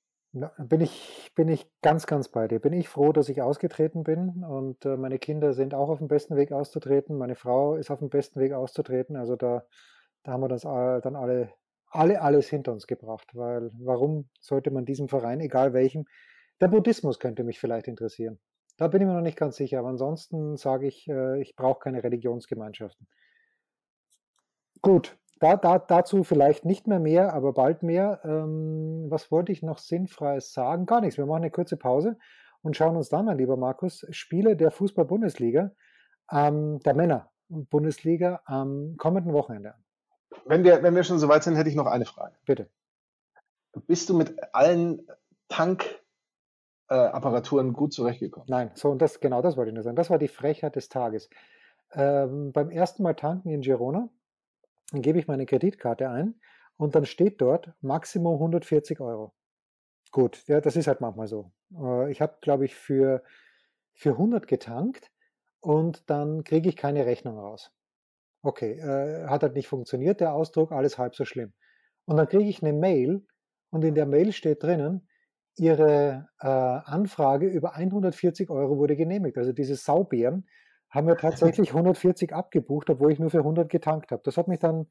[0.57, 2.59] Bin ich, bin ich ganz, ganz bei dir.
[2.59, 6.09] Bin ich froh, dass ich ausgetreten bin und äh, meine Kinder sind auch auf dem
[6.09, 7.17] besten Weg auszutreten.
[7.17, 9.15] Meine Frau ist auf dem besten Weg auszutreten.
[9.15, 9.65] Also da,
[10.23, 11.53] da haben wir das dann alle,
[11.89, 13.29] alle alles hinter uns gebracht.
[13.33, 16.05] Weil warum sollte man diesem Verein, egal welchem,
[16.59, 18.37] der Buddhismus könnte mich vielleicht interessieren.
[18.75, 21.79] Da bin ich mir noch nicht ganz sicher, aber ansonsten sage ich, äh, ich brauche
[21.79, 23.07] keine Religionsgemeinschaften.
[24.81, 28.21] Gut, da, da, dazu vielleicht nicht mehr mehr, aber bald mehr.
[28.23, 30.85] Ähm, was wollte ich noch Sinnfreies sagen?
[30.85, 31.17] Gar nichts.
[31.17, 32.17] Wir machen eine kurze Pause
[32.61, 35.71] und schauen uns dann, mein lieber Markus, Spiele der Fußball-Bundesliga,
[36.31, 39.83] ähm, der Männer-Bundesliga am kommenden Wochenende an.
[40.45, 42.37] Wenn wir, wenn wir schon so weit sind, hätte ich noch eine Frage.
[42.45, 42.69] Bitte.
[43.87, 45.05] Bist du mit allen
[45.49, 48.47] Tankapparaturen äh, gut zurechtgekommen?
[48.49, 49.97] Nein, so und das genau das wollte ich nur sagen.
[49.97, 51.29] Das war die Frechheit des Tages.
[51.91, 54.09] Ähm, beim ersten Mal tanken in Girona
[54.91, 56.39] dann gebe ich meine Kreditkarte ein
[56.77, 59.33] und dann steht dort Maximum 140 Euro.
[60.11, 61.51] Gut, ja, das ist halt manchmal so.
[61.77, 63.23] Äh, ich habe, glaube ich, für,
[63.93, 65.11] für 100 getankt
[65.59, 67.71] und dann kriege ich keine Rechnung raus.
[68.43, 71.53] Okay, äh, hat halt nicht funktioniert, der Ausdruck, alles halb so schlimm.
[72.05, 73.25] Und dann kriege ich eine Mail
[73.71, 75.07] und in der Mail steht drinnen,
[75.57, 79.37] Ihre äh, Anfrage über 140 Euro wurde genehmigt.
[79.37, 80.47] Also diese Saubären
[80.95, 84.21] haben wir tatsächlich 140 abgebucht, obwohl ich nur für 100 getankt habe.
[84.23, 84.87] Das hat mich dann,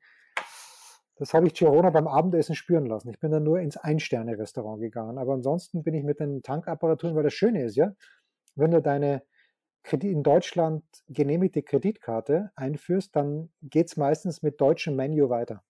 [1.16, 3.08] das habe ich Girona beim Abendessen spüren lassen.
[3.08, 5.16] Ich bin dann nur ins Ein-Sterne-Restaurant gegangen.
[5.16, 7.92] Aber ansonsten bin ich mit den Tankapparaturen, weil das Schöne ist ja,
[8.54, 9.22] wenn du deine
[9.92, 15.62] in Deutschland genehmigte Kreditkarte einführst, dann geht es meistens mit deutschem Menü weiter.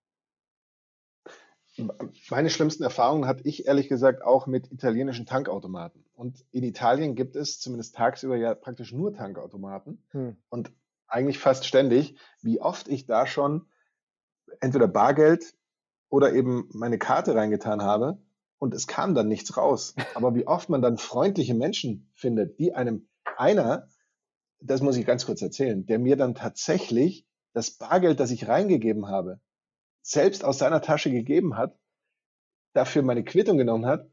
[2.31, 6.05] Meine schlimmsten Erfahrungen hatte ich ehrlich gesagt auch mit italienischen Tankautomaten.
[6.15, 10.37] Und in Italien gibt es zumindest tagsüber ja praktisch nur Tankautomaten hm.
[10.49, 10.73] und
[11.09, 13.67] eigentlich fast ständig, wie oft ich da schon
[14.61, 15.55] entweder Bargeld
[16.09, 18.19] oder eben meine Karte reingetan habe
[18.59, 19.95] und es kam dann nichts raus.
[20.15, 23.89] Aber wie oft man dann freundliche Menschen findet, die einem einer
[24.65, 29.09] das muss ich ganz kurz erzählen, der mir dann tatsächlich das Bargeld, das ich reingegeben
[29.09, 29.41] habe,
[30.05, 31.77] selbst aus seiner Tasche gegeben hat,
[32.75, 34.07] dafür meine Quittung genommen hat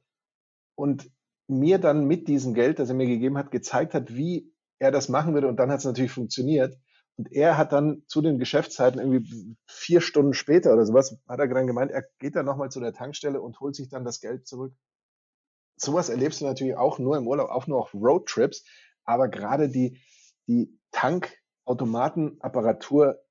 [0.76, 1.12] und
[1.48, 5.10] mir dann mit diesem Geld, das er mir gegeben hat, gezeigt hat, wie er das
[5.10, 5.50] machen würde.
[5.50, 6.78] Und dann hat es natürlich funktioniert.
[7.18, 11.50] Und er hat dann zu den Geschäftszeiten irgendwie vier Stunden später oder sowas, hat er
[11.50, 14.48] dann gemeint, er geht dann nochmal zu der Tankstelle und holt sich dann das Geld
[14.48, 14.74] zurück.
[15.76, 18.64] Sowas erlebst du natürlich auch nur im Urlaub, auch nur auf Roadtrips.
[19.04, 20.00] Aber gerade die,
[20.48, 23.22] die Tankautomatenapparatur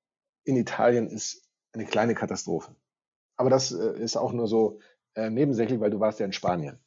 [0.43, 2.75] in Italien ist eine kleine Katastrophe.
[3.37, 4.79] Aber das äh, ist auch nur so
[5.15, 6.79] äh, nebensächlich, weil du warst ja in Spanien.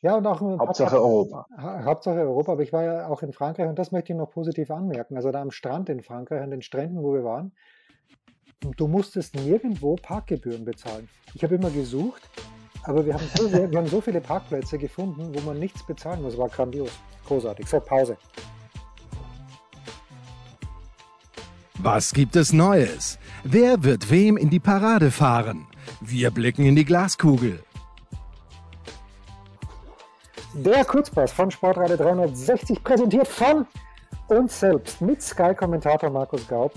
[0.00, 1.46] Ja, und auch Hauptsache Tag, Europa.
[1.84, 4.70] Hauptsache Europa, aber ich war ja auch in Frankreich und das möchte ich noch positiv
[4.70, 5.16] anmerken.
[5.16, 7.52] Also da am Strand in Frankreich, an den Stränden, wo wir waren,
[8.76, 11.08] du musstest nirgendwo Parkgebühren bezahlen.
[11.34, 12.22] Ich habe immer gesucht,
[12.84, 16.38] aber wir haben, so wir haben so viele Parkplätze gefunden, wo man nichts bezahlen muss.
[16.38, 16.90] War grandios,
[17.26, 17.66] großartig.
[17.66, 18.16] So, Pause.
[21.80, 23.20] Was gibt es Neues?
[23.44, 25.68] Wer wird wem in die Parade fahren?
[26.00, 27.60] Wir blicken in die Glaskugel.
[30.54, 33.64] Der Kurzpass von Sportradio 360 präsentiert von
[34.26, 36.74] uns selbst mit Sky-Kommentator Markus Gaub.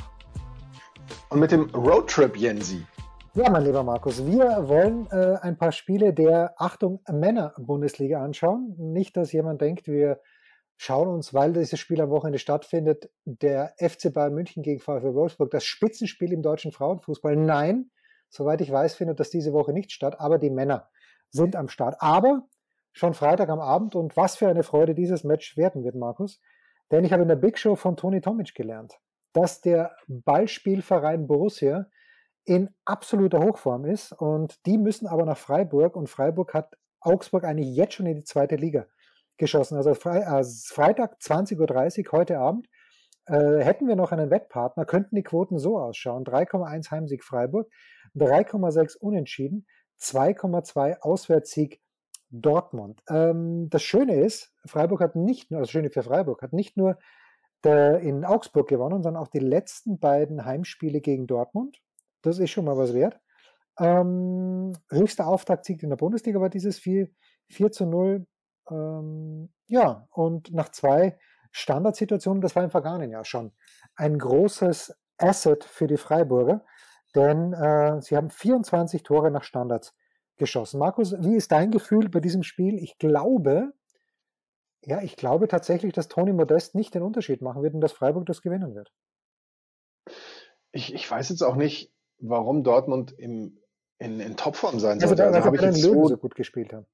[1.30, 2.86] Und mit dem Roadtrip Jensi.
[3.34, 8.76] Ja, mein lieber Markus, wir wollen äh, ein paar Spiele der Achtung Männer-Bundesliga anschauen.
[8.78, 10.20] Nicht, dass jemand denkt, wir
[10.82, 15.52] schauen uns, weil dieses Spiel am Wochenende stattfindet, der FC Bayern München gegen VfL Wolfsburg,
[15.52, 17.36] das Spitzenspiel im deutschen Frauenfußball.
[17.36, 17.92] Nein,
[18.30, 20.90] soweit ich weiß, findet das diese Woche nicht statt, aber die Männer
[21.30, 21.98] sind am Start.
[22.00, 22.48] Aber
[22.94, 26.42] schon Freitag am Abend und was für eine Freude dieses Match werden wird, Markus.
[26.90, 29.00] Denn ich habe in der Big Show von Toni Tomic gelernt,
[29.34, 31.86] dass der Ballspielverein Borussia
[32.44, 37.76] in absoluter Hochform ist und die müssen aber nach Freiburg und Freiburg hat Augsburg eigentlich
[37.76, 38.88] jetzt schon in die zweite Liga
[39.42, 39.76] geschossen.
[39.76, 42.70] Also äh, Freitag 20.30 Uhr heute Abend
[43.26, 46.24] äh, hätten wir noch einen Wettpartner, könnten die Quoten so ausschauen.
[46.24, 47.70] 3,1 Heimsieg Freiburg,
[48.16, 49.68] 3,6 Unentschieden,
[50.00, 51.82] 2,2 Auswärtssieg
[52.30, 53.04] Dortmund.
[53.10, 56.98] Ähm, das Schöne ist, Freiburg hat nicht nur, das Schöne für Freiburg, hat nicht nur
[57.64, 61.80] der, in Augsburg gewonnen, sondern auch die letzten beiden Heimspiele gegen Dortmund.
[62.22, 63.20] Das ist schon mal was wert.
[63.80, 67.10] Ähm, höchster Auftaktsieg in der Bundesliga war dieses 4,
[67.50, 68.26] 4 zu 0
[68.70, 71.18] ähm, ja, und nach zwei
[71.52, 73.52] Standardsituationen, das war im vergangenen Jahr schon,
[73.96, 76.66] ein großes Asset für die Freiburger,
[77.16, 79.96] denn äh, sie haben 24 Tore nach Standards
[80.38, 80.80] geschossen.
[80.80, 82.78] Markus, wie ist dein Gefühl bei diesem Spiel?
[82.80, 83.74] Ich glaube,
[84.84, 88.26] ja, ich glaube tatsächlich, dass Toni Modest nicht den Unterschied machen wird und dass Freiburg
[88.26, 88.92] das gewinnen wird.
[90.72, 93.60] Ich, ich weiß jetzt auch nicht, warum Dortmund im,
[94.00, 95.24] in, in Topform sein also sollte.
[95.24, 96.88] Also, da, also, also habe ich jetzt so, so gut gespielt haben.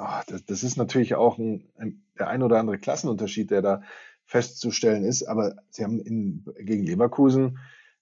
[0.00, 3.82] Ach, das, das, ist natürlich auch ein, ein, der ein oder andere Klassenunterschied, der da
[4.24, 5.24] festzustellen ist.
[5.24, 7.58] Aber sie haben in, gegen Leverkusen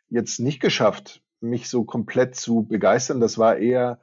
[0.09, 3.21] jetzt nicht geschafft, mich so komplett zu begeistern.
[3.21, 4.01] Das war eher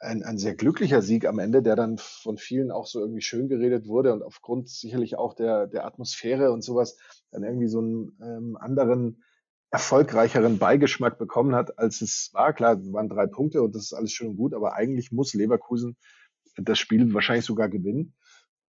[0.00, 3.48] ein, ein sehr glücklicher Sieg am Ende, der dann von vielen auch so irgendwie schön
[3.48, 6.96] geredet wurde und aufgrund sicherlich auch der, der Atmosphäre und sowas
[7.30, 9.22] dann irgendwie so einen ähm, anderen,
[9.70, 12.52] erfolgreicheren Beigeschmack bekommen hat, als es war.
[12.52, 15.96] Klar, waren drei Punkte und das ist alles schön und gut, aber eigentlich muss Leverkusen
[16.62, 18.14] das Spiel wahrscheinlich sogar gewinnen.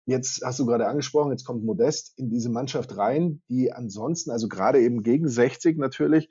[0.05, 4.47] Jetzt hast du gerade angesprochen, jetzt kommt Modest in diese Mannschaft rein, die ansonsten, also
[4.47, 6.29] gerade eben gegen 60 natürlich,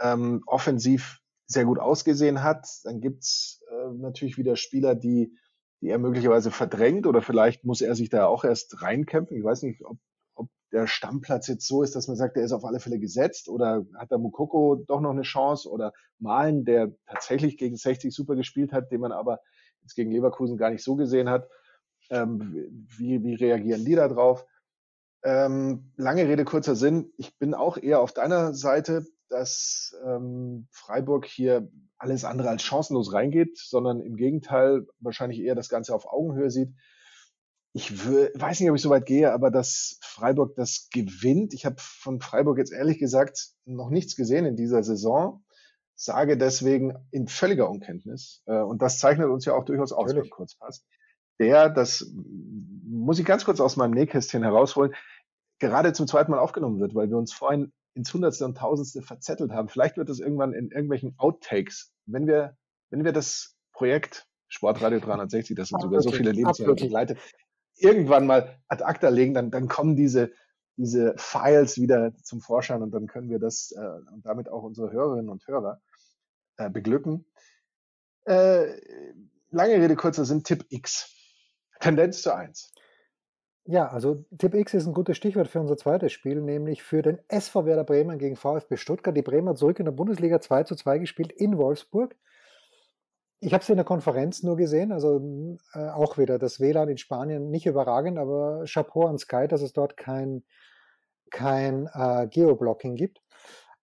[0.00, 2.66] ähm, offensiv sehr gut ausgesehen hat.
[2.82, 5.32] Dann gibt's äh, natürlich wieder Spieler, die,
[5.80, 9.36] die er möglicherweise verdrängt oder vielleicht muss er sich da auch erst reinkämpfen.
[9.36, 9.98] Ich weiß nicht, ob,
[10.34, 13.48] ob der Stammplatz jetzt so ist, dass man sagt, der ist auf alle Fälle gesetzt
[13.48, 18.34] oder hat da Mukoko doch noch eine Chance oder Malen, der tatsächlich gegen 60 super
[18.34, 19.38] gespielt hat, den man aber
[19.86, 21.48] jetzt gegen Leverkusen gar nicht so gesehen hat.
[22.10, 24.44] Ähm, wie, wie reagieren die da drauf?
[25.24, 27.12] Ähm, lange Rede, kurzer Sinn.
[27.16, 31.68] Ich bin auch eher auf deiner Seite, dass ähm, Freiburg hier
[31.98, 36.74] alles andere als chancenlos reingeht, sondern im Gegenteil wahrscheinlich eher das Ganze auf Augenhöhe sieht.
[37.72, 41.54] Ich weiß nicht, ob ich so weit gehe, aber dass Freiburg das gewinnt.
[41.54, 45.44] Ich habe von Freiburg jetzt ehrlich gesagt noch nichts gesehen in dieser Saison.
[45.96, 48.42] Sage deswegen in völliger Unkenntnis.
[48.46, 50.84] Äh, und das zeichnet uns ja auch durchaus aus beim Kurzpass
[51.38, 54.94] der, das muss ich ganz kurz aus meinem Nähkästchen herausholen,
[55.58, 59.52] gerade zum zweiten Mal aufgenommen wird, weil wir uns vorhin ins Hundertste und Tausendste verzettelt
[59.52, 59.68] haben.
[59.68, 62.56] Vielleicht wird das irgendwann in irgendwelchen Outtakes, wenn wir,
[62.90, 67.18] wenn wir das Projekt Sportradio 360, das sind sogar so viele Lebensjahre begleitet,
[67.76, 70.32] irgendwann mal ad acta legen, dann, dann kommen diese,
[70.76, 74.92] diese Files wieder zum Vorschein und dann können wir das äh, und damit auch unsere
[74.92, 75.80] Hörerinnen und Hörer
[76.56, 77.24] äh, beglücken.
[78.24, 78.66] Äh,
[79.50, 81.12] lange Rede, kurzer Sinn, Tipp X.
[81.80, 82.72] Tendenz zu 1.
[83.64, 87.18] Ja, also Tipp X ist ein gutes Stichwort für unser zweites Spiel, nämlich für den
[87.28, 89.16] SV Werder Bremen gegen VfB Stuttgart.
[89.16, 92.14] Die Bremer zurück in der Bundesliga 2 zu 2 gespielt in Wolfsburg.
[93.40, 95.20] Ich habe es in der Konferenz nur gesehen, also
[95.74, 99.72] äh, auch wieder das WLAN in Spanien nicht überragend, aber Chapeau an Sky, dass es
[99.72, 100.42] dort kein,
[101.30, 103.20] kein äh, Geoblocking gibt.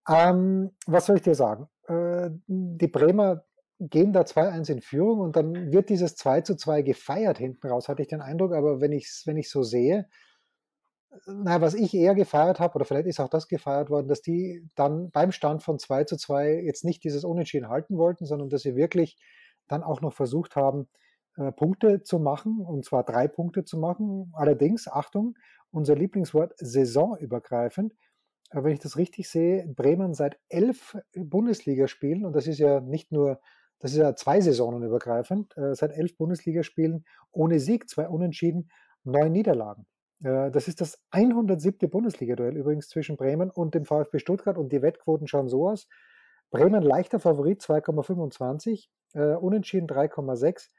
[0.09, 1.67] Ähm, was soll ich dir sagen?
[1.87, 3.43] Äh, die Bremer
[3.79, 7.89] gehen da 2-1 in Führung und dann wird dieses 2 zu 2 gefeiert hinten raus,
[7.89, 10.07] hatte ich den Eindruck, aber wenn ich es wenn so sehe,
[11.27, 14.67] na, was ich eher gefeiert habe, oder vielleicht ist auch das gefeiert worden, dass die
[14.75, 18.63] dann beim Stand von 2 zu 2 jetzt nicht dieses Unentschieden halten wollten, sondern dass
[18.63, 19.17] sie wirklich
[19.67, 20.87] dann auch noch versucht haben,
[21.37, 24.31] äh, Punkte zu machen, und zwar drei Punkte zu machen.
[24.33, 25.35] Allerdings, Achtung,
[25.71, 27.93] unser Lieblingswort saisonübergreifend.
[28.51, 33.39] Wenn ich das richtig sehe, Bremen seit elf Bundesligaspielen, und das ist ja nicht nur
[33.83, 38.69] das ist ja zwei Saisonen übergreifend, äh, seit elf Bundesligaspielen ohne Sieg, zwei Unentschieden,
[39.03, 39.85] neun Niederlagen.
[40.23, 41.89] Äh, das ist das 107.
[41.89, 45.89] Bundesliga-Duell übrigens zwischen Bremen und dem VfB Stuttgart und die Wettquoten schauen so aus.
[46.49, 50.69] Bremen leichter Favorit 2,25, äh, Unentschieden 3,6,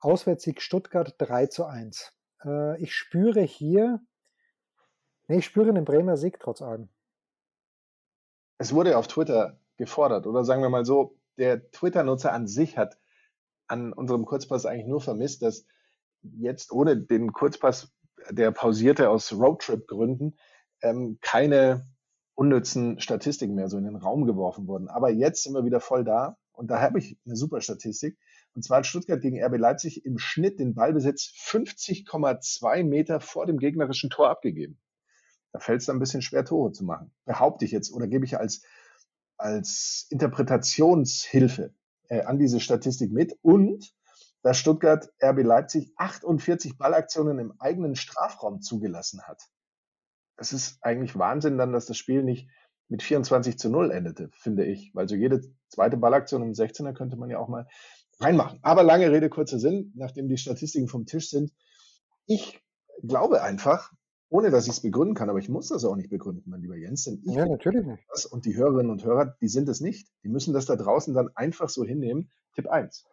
[0.00, 2.12] Auswärtssieg Stuttgart 3 zu 1.
[2.44, 4.00] Äh, ich spüre hier,
[5.28, 6.88] nee, ich spüre den Bremer Sieg trotz allem.
[8.58, 12.98] Es wurde auf Twitter gefordert, oder sagen wir mal so, der Twitter-Nutzer an sich hat
[13.66, 15.66] an unserem Kurzpass eigentlich nur vermisst, dass
[16.22, 17.92] jetzt ohne den Kurzpass,
[18.30, 20.38] der pausierte aus Roadtrip-Gründen,
[20.82, 21.86] ähm, keine
[22.34, 24.88] unnützen Statistiken mehr so in den Raum geworfen wurden.
[24.88, 28.16] Aber jetzt sind wir wieder voll da und da habe ich eine super Statistik.
[28.54, 33.58] Und zwar hat Stuttgart gegen RB Leipzig im Schnitt den Ballbesitz 50,2 Meter vor dem
[33.58, 34.78] gegnerischen Tor abgegeben.
[35.52, 37.12] Da fällt es dann ein bisschen schwer, Tore zu machen.
[37.24, 38.62] Behaupte ich jetzt oder gebe ich als
[39.36, 41.74] als Interpretationshilfe
[42.08, 43.92] äh, an diese Statistik mit und
[44.42, 49.42] dass Stuttgart RB Leipzig 48 Ballaktionen im eigenen Strafraum zugelassen hat.
[50.36, 52.48] Das ist eigentlich Wahnsinn dann, dass das Spiel nicht
[52.88, 54.94] mit 24 zu 0 endete, finde ich.
[54.94, 57.66] Weil so jede zweite Ballaktion im 16er könnte man ja auch mal
[58.20, 58.58] reinmachen.
[58.62, 61.52] Aber lange Rede, kurzer Sinn, nachdem die Statistiken vom Tisch sind.
[62.26, 62.60] Ich
[63.02, 63.92] glaube einfach,
[64.28, 66.76] ohne dass ich es begründen kann, aber ich muss das auch nicht begründen, mein lieber
[66.76, 67.04] Jens.
[67.04, 68.04] Denn ich ja, natürlich nicht.
[68.08, 70.08] Das und die Hörerinnen und Hörer, die sind es nicht.
[70.22, 72.30] Die müssen das da draußen dann einfach so hinnehmen.
[72.54, 73.06] Tipp 1.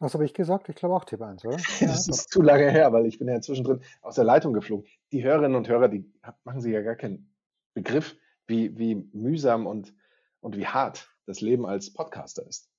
[0.00, 0.68] Was habe ich gesagt?
[0.68, 1.56] Ich glaube auch Tipp 1, oder?
[1.80, 4.86] das ja, ist zu lange her, weil ich bin ja zwischendrin aus der Leitung geflogen.
[5.12, 6.12] Die Hörerinnen und Hörer, die
[6.44, 7.34] machen sich ja gar keinen
[7.82, 9.94] Begriff, wie, wie mühsam und,
[10.40, 12.70] und wie hart das Leben als Podcaster ist.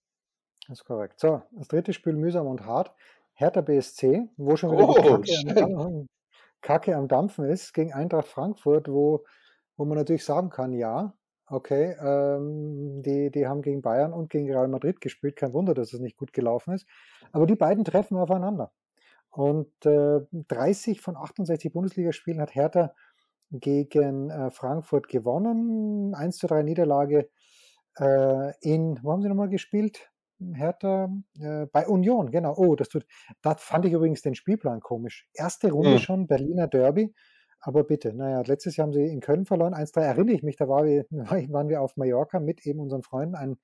[0.68, 1.20] Das ist korrekt.
[1.20, 2.94] So, das dritte Spiel mühsam und hart.
[3.34, 6.08] Hertha BSC, wo schon wieder oh, die
[6.62, 9.24] Kacke am Dampfen ist gegen Eintracht Frankfurt, wo,
[9.78, 11.14] wo man natürlich sagen kann, ja,
[11.48, 15.36] okay, ähm, die, die haben gegen Bayern und gegen Real Madrid gespielt.
[15.36, 16.86] Kein Wunder, dass es nicht gut gelaufen ist.
[17.32, 18.72] Aber die beiden treffen aufeinander.
[19.32, 22.94] Und äh, 30 von 68 Bundesligaspielen hat Hertha
[23.52, 26.14] gegen äh, Frankfurt gewonnen.
[26.14, 27.30] 1 zu 3 Niederlage
[27.98, 30.12] äh, in, wo haben sie nochmal gespielt?
[30.54, 31.10] Hertha
[31.40, 32.54] äh, bei Union, genau.
[32.56, 33.06] Oh, das tut.
[33.42, 35.28] Da fand ich übrigens den Spielplan komisch.
[35.34, 36.00] Erste Runde mhm.
[36.00, 37.14] schon, Berliner Derby.
[37.60, 39.74] Aber bitte, naja, letztes Jahr haben sie in Köln verloren.
[39.74, 43.36] 1-3 erinnere ich mich, da war wir, waren wir auf Mallorca mit eben unseren Freunden,
[43.36, 43.58] ein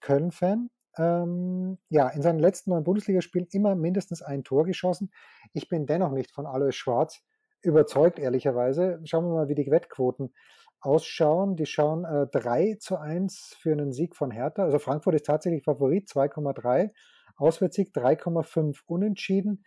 [0.00, 0.68] Köln-Fan.
[0.98, 5.10] Ähm, ja, in seinen letzten neun Bundesligaspielen immer mindestens ein Tor geschossen.
[5.54, 7.22] Ich bin dennoch nicht von Alois Schwarz
[7.62, 9.00] überzeugt, ehrlicherweise.
[9.04, 10.32] Schauen wir mal, wie die Wettquoten
[10.80, 11.56] ausschauen.
[11.56, 14.62] Die schauen äh, 3 zu 1 für einen Sieg von Hertha.
[14.64, 16.90] Also Frankfurt ist tatsächlich Favorit, 2,3.
[17.36, 19.64] Auswärtssieg 3,5 unentschieden.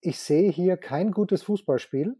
[0.00, 2.16] Ich sehe hier kein gutes Fußballspiel.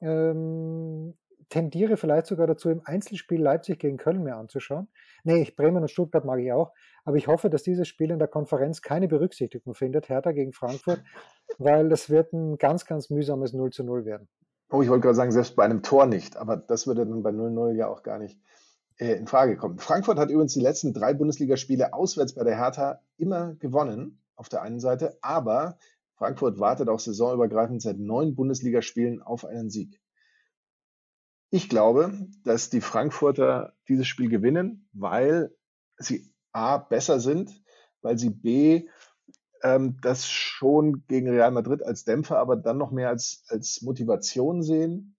[0.00, 1.18] Ähm,
[1.50, 4.88] tendiere vielleicht sogar dazu, im Einzelspiel Leipzig gegen Köln mehr anzuschauen.
[5.24, 6.72] Nee, Bremen und Stuttgart mag ich auch.
[7.04, 11.02] Aber ich hoffe, dass dieses Spiel in der Konferenz keine Berücksichtigung findet, Hertha gegen Frankfurt,
[11.58, 14.28] weil das wird ein ganz, ganz mühsames 0 zu 0 werden.
[14.70, 17.30] Oh, ich wollte gerade sagen, selbst bei einem Tor nicht, aber das würde dann bei
[17.30, 18.38] 0-0 ja auch gar nicht
[18.98, 19.78] äh, in Frage kommen.
[19.78, 24.62] Frankfurt hat übrigens die letzten drei Bundesligaspiele auswärts bei der Hertha immer gewonnen, auf der
[24.62, 25.76] einen Seite, aber
[26.14, 30.00] Frankfurt wartet auch saisonübergreifend seit neun Bundesligaspielen auf einen Sieg.
[31.50, 32.12] Ich glaube,
[32.44, 35.52] dass die Frankfurter dieses Spiel gewinnen, weil
[35.96, 37.62] sie A besser sind,
[38.02, 38.88] weil sie B
[39.62, 44.62] ähm, das schon gegen Real Madrid als Dämpfer, aber dann noch mehr als, als Motivation
[44.62, 45.16] sehen.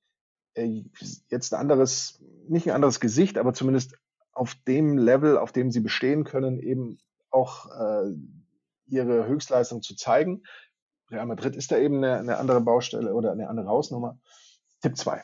[0.53, 0.83] Äh,
[1.29, 3.97] jetzt ein anderes, nicht ein anderes Gesicht, aber zumindest
[4.31, 6.97] auf dem Level, auf dem sie bestehen können, eben
[7.29, 8.13] auch äh,
[8.87, 10.43] ihre Höchstleistung zu zeigen.
[11.09, 14.17] Real Madrid ist da eben eine, eine andere Baustelle oder eine andere Hausnummer.
[14.81, 15.23] Tipp 2.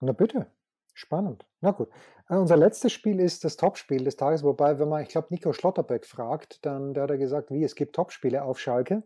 [0.00, 0.46] Na bitte,
[0.92, 1.46] spannend.
[1.60, 1.88] Na gut.
[2.28, 5.52] Äh, unser letztes Spiel ist das Topspiel des Tages, wobei, wenn man, ich glaube, Nico
[5.52, 9.02] Schlotterbeck fragt, dann der hat er gesagt, wie, es gibt Topspiele auf Schalke.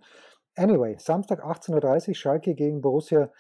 [0.57, 3.31] Anyway, Samstag 18.30 Uhr Schalke gegen Borussia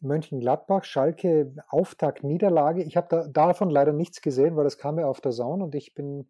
[0.00, 0.84] Mönchengladbach.
[0.84, 2.82] Schalke Auftakt Niederlage.
[2.82, 5.74] Ich habe da, davon leider nichts gesehen, weil das kam ja auf der Zone und
[5.74, 6.28] ich bin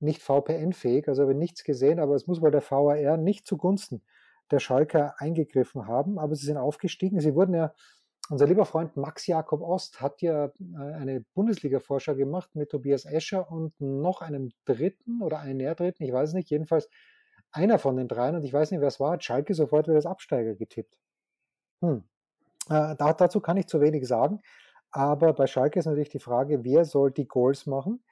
[0.00, 4.02] nicht VPN-fähig, also habe nichts gesehen, aber es muss wohl der VAR nicht zugunsten
[4.50, 7.20] der Schalker eingegriffen haben, aber sie sind aufgestiegen.
[7.20, 7.74] Sie wurden ja
[8.30, 13.50] unser lieber Freund Max Jakob Ost hat ja äh, eine Bundesliga-Vorschau gemacht mit Tobias Escher
[13.50, 16.88] und noch einem dritten oder einem Nährdritten, ich weiß nicht, jedenfalls
[17.50, 19.96] einer von den dreien und ich weiß nicht, wer es war, hat Schalke sofort wieder
[19.96, 20.96] das Absteiger getippt.
[21.80, 22.04] Hm.
[22.68, 24.40] Äh, da, dazu kann ich zu wenig sagen,
[24.90, 28.02] aber bei Schalke ist natürlich die Frage, wer soll die Goals machen?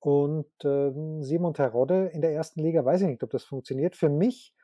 [0.00, 3.96] Und äh, Simon Terodde in der ersten Liga, weiß ich nicht, ob das funktioniert.
[3.96, 4.54] Für mich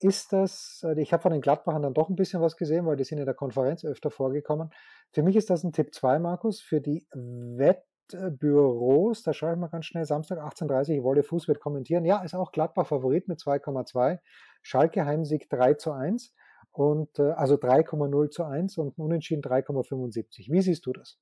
[0.00, 2.96] ist das, äh, ich habe von den Gladbachern dann doch ein bisschen was gesehen, weil
[2.96, 4.70] die sind in der Konferenz öfter vorgekommen.
[5.12, 7.82] Für mich ist das ein Tipp 2, Markus, für die Wettbüros,
[9.22, 12.04] da schaue ich mal ganz schnell, Samstag 18.30 Uhr, Wolle Fuß wird kommentieren.
[12.04, 14.18] Ja, ist auch Gladbach Favorit mit 2,2.
[14.62, 16.34] Schalke Heimsieg 3 zu 1
[16.72, 20.50] und äh, also 3,0 zu 1 und Unentschieden 3,75.
[20.50, 21.18] Wie siehst du das?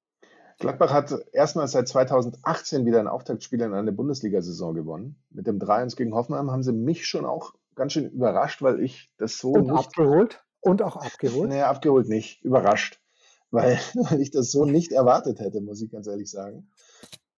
[0.59, 5.23] Gladbach hat erstmals seit 2018 wieder ein Auftaktspiel in einer Bundesliga-Saison gewonnen.
[5.31, 9.11] Mit dem 3-1 gegen Hoffenheim haben sie mich schon auch ganz schön überrascht, weil ich
[9.19, 9.87] das so und nicht.
[9.87, 10.45] Abgeholt?
[10.61, 11.51] Und auch abgeholt?
[11.51, 12.43] Naja, abgeholt nicht.
[12.43, 13.01] Überrascht.
[13.55, 16.73] Weil, weil ich das so nicht erwartet hätte, muss ich ganz ehrlich sagen.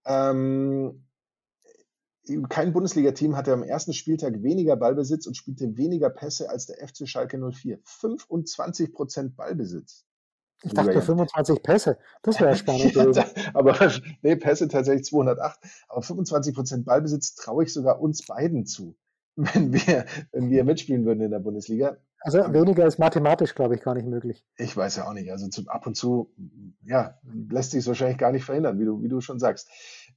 [0.06, 1.04] Ähm,
[2.48, 7.06] kein Bundesliga-Team hatte am ersten Spieltag weniger Ballbesitz und spielte weniger Pässe als der FC
[7.06, 7.78] Schalke 04.
[7.84, 10.06] 25 Prozent Ballbesitz.
[10.62, 11.98] Ich dachte 25 Pässe.
[12.22, 12.94] Das wäre spannend.
[12.94, 13.76] ja, aber
[14.22, 15.58] nee, Pässe tatsächlich 208.
[15.88, 18.96] Aber 25 Prozent Ballbesitz traue ich sogar uns beiden zu.
[19.36, 21.98] Wenn wir, wenn wir mitspielen würden in der Bundesliga.
[22.20, 24.44] Also weniger ist mathematisch, glaube ich, gar nicht möglich.
[24.56, 25.30] Ich weiß ja auch nicht.
[25.30, 26.32] Also zu, ab und zu,
[26.84, 27.18] ja,
[27.50, 29.70] lässt sich es wahrscheinlich gar nicht verhindern, wie du, wie du schon sagst.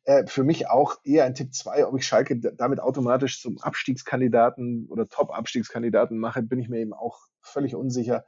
[0.05, 4.87] Äh, für mich auch eher ein Tipp 2, ob ich Schalke damit automatisch zum Abstiegskandidaten
[4.89, 8.25] oder Top-Abstiegskandidaten mache, bin ich mir eben auch völlig unsicher.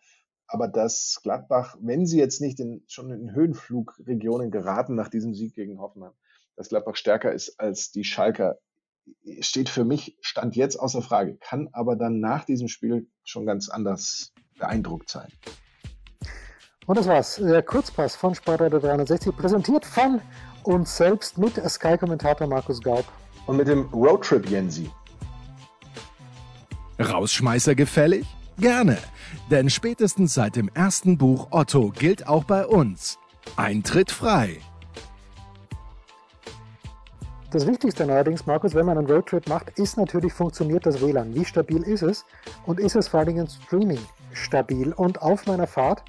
[0.47, 5.55] Aber dass Gladbach, wenn sie jetzt nicht in, schon in Höhenflugregionen geraten nach diesem Sieg
[5.55, 6.11] gegen Hoffenheim,
[6.57, 8.59] dass Gladbach stärker ist als die Schalker
[9.41, 13.69] steht für mich, stand jetzt außer Frage, kann aber dann nach diesem Spiel schon ganz
[13.69, 15.29] anders beeindruckt sein.
[16.87, 17.35] Und das war's.
[17.35, 20.19] Der Kurzpass von Sportradio 360, präsentiert von
[20.63, 23.05] uns selbst mit Sky-Kommentator Markus Gaub.
[23.45, 24.89] Und mit dem Roadtrip Jensi.
[26.99, 28.25] Rausschmeißer gefällig?
[28.57, 28.97] Gerne.
[29.49, 33.17] Denn spätestens seit dem ersten Buch Otto gilt auch bei uns.
[33.55, 34.59] Eintritt frei.
[37.51, 41.35] Das Wichtigste allerdings, Markus, wenn man einen Roadtrip macht, ist natürlich, funktioniert das WLAN.
[41.35, 42.23] Wie stabil ist es?
[42.65, 43.99] Und ist es vor allen Dingen Streaming
[44.31, 44.93] stabil?
[44.93, 46.05] Und auf meiner Fahrt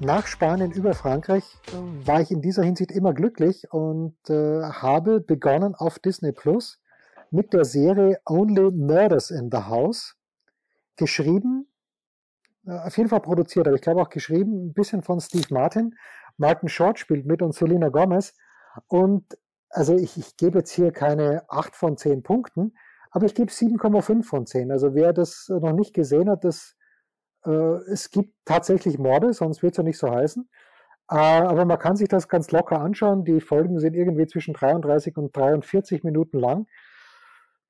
[0.00, 5.20] nach Spanien über Frankreich äh, war ich in dieser Hinsicht immer glücklich und äh, habe
[5.20, 6.80] begonnen auf Disney Plus
[7.30, 10.16] mit der Serie Only Murders in the House.
[10.96, 11.66] Geschrieben,
[12.66, 15.96] äh, auf jeden Fall produziert, aber ich glaube auch geschrieben, ein bisschen von Steve Martin.
[16.38, 18.32] Martin Short spielt mit und Selena Gomez.
[18.88, 19.36] Und
[19.72, 22.76] also ich, ich gebe jetzt hier keine 8 von 10 Punkten,
[23.10, 24.70] aber ich gebe 7,5 von 10.
[24.70, 26.76] Also wer das noch nicht gesehen hat, das,
[27.44, 27.50] äh,
[27.90, 30.48] es gibt tatsächlich Morde, sonst wird es ja nicht so heißen.
[31.10, 33.24] Äh, aber man kann sich das ganz locker anschauen.
[33.24, 36.66] Die Folgen sind irgendwie zwischen 33 und 43 Minuten lang.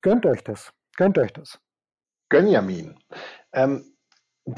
[0.01, 0.73] Gönnt euch das.
[0.97, 1.59] Gönnt euch das.
[2.29, 2.99] Gönjamin.
[3.53, 3.95] Ähm,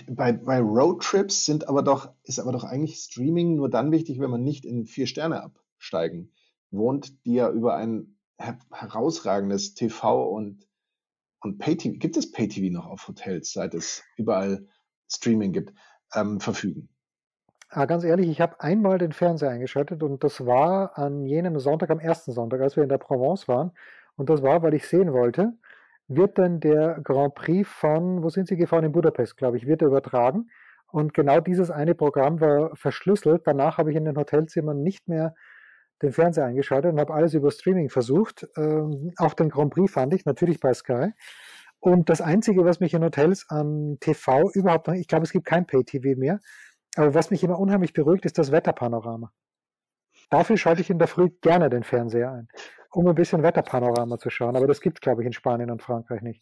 [0.08, 4.32] bei, bei Roadtrips sind aber doch, ist aber doch eigentlich Streaming nur dann wichtig, wenn
[4.32, 6.32] man nicht in vier Sterne absteigen
[6.72, 10.68] wohnt, die ja über ein her herausragendes TV und,
[11.42, 14.68] und Pay-TV, gibt es Pay-TV noch auf Hotels, seit es überall
[15.10, 15.74] Streaming gibt,
[16.14, 16.90] ähm, verfügen?
[17.70, 21.90] Ah, ganz ehrlich, ich habe einmal den Fernseher eingeschaltet und das war an jenem Sonntag,
[21.90, 23.72] am ersten Sonntag, als wir in der Provence waren.
[24.16, 25.54] Und das war, weil ich sehen wollte,
[26.08, 28.86] wird dann der Grand Prix von, wo sind Sie gefahren?
[28.86, 30.50] In Budapest, glaube ich, wird er übertragen.
[30.92, 33.42] Und genau dieses eine Programm war verschlüsselt.
[33.46, 35.36] Danach habe ich in den Hotelzimmern nicht mehr
[36.02, 38.48] den Fernseher eingeschaltet und habe alles über Streaming versucht.
[38.58, 41.12] Ähm, auch den Grand Prix fand ich, natürlich bei Sky.
[41.80, 45.46] Und das Einzige, was mich in Hotels an TV überhaupt noch, ich glaube, es gibt
[45.46, 46.40] kein Pay-TV mehr,
[46.96, 49.32] aber was mich immer unheimlich beruhigt, ist das Wetterpanorama.
[50.30, 52.48] Dafür schalte ich in der Früh gerne den Fernseher ein,
[52.92, 54.56] um ein bisschen Wetterpanorama zu schauen.
[54.56, 56.42] Aber das gibt es, glaube ich, in Spanien und Frankreich nicht.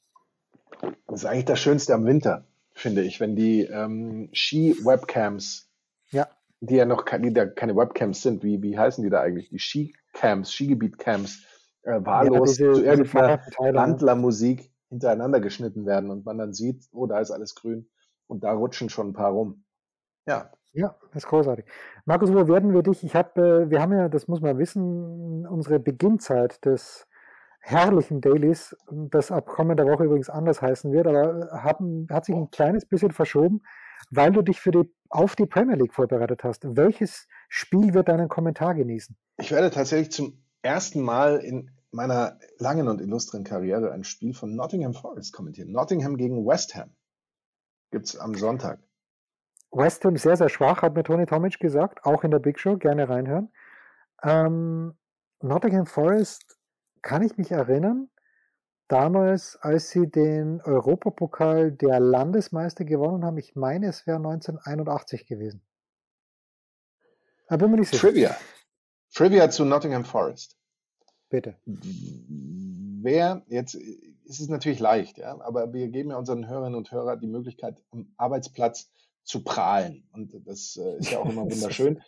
[1.08, 5.70] Das ist eigentlich das Schönste am Winter, finde ich, wenn die ähm, Ski-Webcams,
[6.10, 6.28] ja.
[6.66, 9.50] Die ja noch die da keine Webcams sind, wie, wie heißen die da eigentlich?
[9.50, 11.46] Die Skicams, Skigebiet-Cams,
[11.84, 17.06] äh, wahllos ja, diese, zu irgendeiner Landlermusik hintereinander geschnitten werden und man dann sieht, oh,
[17.06, 17.90] da ist alles grün
[18.28, 19.66] und da rutschen schon ein paar rum.
[20.26, 20.52] Ja.
[20.72, 21.66] Ja, das ist großartig.
[22.06, 23.04] Markus, wo werden wir dich?
[23.04, 27.08] Ich habe, äh, wir haben ja, das muss man wissen, unsere Beginnzeit des
[27.60, 32.50] herrlichen Dailies, das ab kommender Woche übrigens anders heißen wird, aber haben, hat sich ein
[32.50, 33.62] kleines bisschen verschoben,
[34.10, 36.64] weil du dich für die, auf die Premier League vorbereitet hast.
[36.64, 39.16] Welches Spiel wird deinen Kommentar genießen?
[39.38, 44.56] Ich werde tatsächlich zum ersten Mal in meiner langen und illustren Karriere ein Spiel von
[44.56, 45.72] Nottingham Forest kommentieren.
[45.72, 46.96] Nottingham gegen West Ham
[47.92, 48.80] gibt es am Sonntag.
[49.72, 52.78] West Ham sehr, sehr schwach, hat mir Tony Tomic gesagt, auch in der Big Show,
[52.78, 53.52] gerne reinhören.
[54.24, 54.96] Ähm,
[55.42, 56.58] Nottingham Forest
[57.02, 58.10] kann ich mich erinnern,
[58.94, 65.62] damals, als sie den Europapokal der Landesmeister gewonnen haben, ich meine, es wäre 1981 gewesen.
[67.48, 68.08] Aber bin mir nicht sicher.
[68.08, 68.38] Trivia.
[69.12, 70.58] Trivia zu Nottingham Forest.
[71.30, 71.56] Bitte.
[71.66, 77.20] Wer, jetzt ist es natürlich leicht, ja, aber wir geben ja unseren Hörerinnen und Hörern
[77.20, 78.92] die Möglichkeit, am Arbeitsplatz
[79.24, 80.08] zu prahlen.
[80.14, 82.02] Und das äh, ist ja auch immer wunderschön.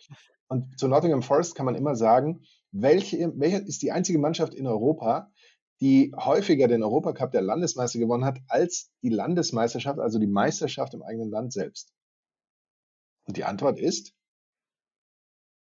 [0.46, 4.68] Und zu Nottingham Forest kann man immer sagen, welche, welche ist die einzige Mannschaft in
[4.68, 5.32] Europa,
[5.80, 11.02] die häufiger den Europacup der Landesmeister gewonnen hat, als die Landesmeisterschaft, also die Meisterschaft im
[11.02, 11.92] eigenen Land selbst?
[13.26, 14.14] Und die Antwort ist?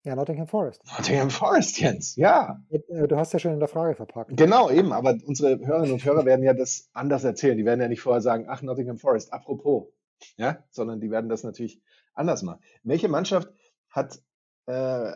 [0.04, 0.82] Ja, Nottingham Forest.
[0.96, 2.62] Nottingham Forest, Jens, ja.
[2.70, 4.36] Äh, du hast ja schon in der Frage verpackt.
[4.36, 7.58] Genau, eben, aber unsere Hörerinnen und Hörer werden ja das anders erzählen.
[7.58, 9.88] Die werden ja nicht vorher sagen, ach, Nottingham Forest, apropos
[10.36, 11.80] ja, sondern die werden das natürlich
[12.14, 12.60] anders machen.
[12.82, 13.52] Welche Mannschaft
[13.90, 14.20] hat
[14.66, 15.12] äh,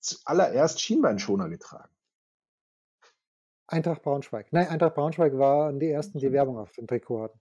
[0.00, 1.92] zuallererst Schienbeinschoner getragen?
[3.68, 4.46] Eintracht Braunschweig.
[4.50, 7.40] Nein, Eintracht Braunschweig waren die ersten, die Werbung auf dem Trikot hatten.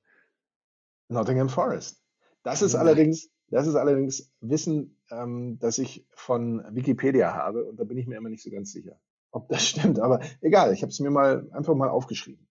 [1.08, 2.04] Nottingham Forest.
[2.44, 2.82] Das ist Nein.
[2.82, 8.08] allerdings, das ist allerdings Wissen, ähm, das ich von Wikipedia habe und da bin ich
[8.08, 9.00] mir immer nicht so ganz sicher,
[9.32, 10.00] ob das stimmt.
[10.00, 12.48] Aber egal, ich habe es mir mal einfach mal aufgeschrieben.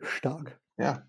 [0.00, 0.60] Stark.
[0.78, 1.06] Ja.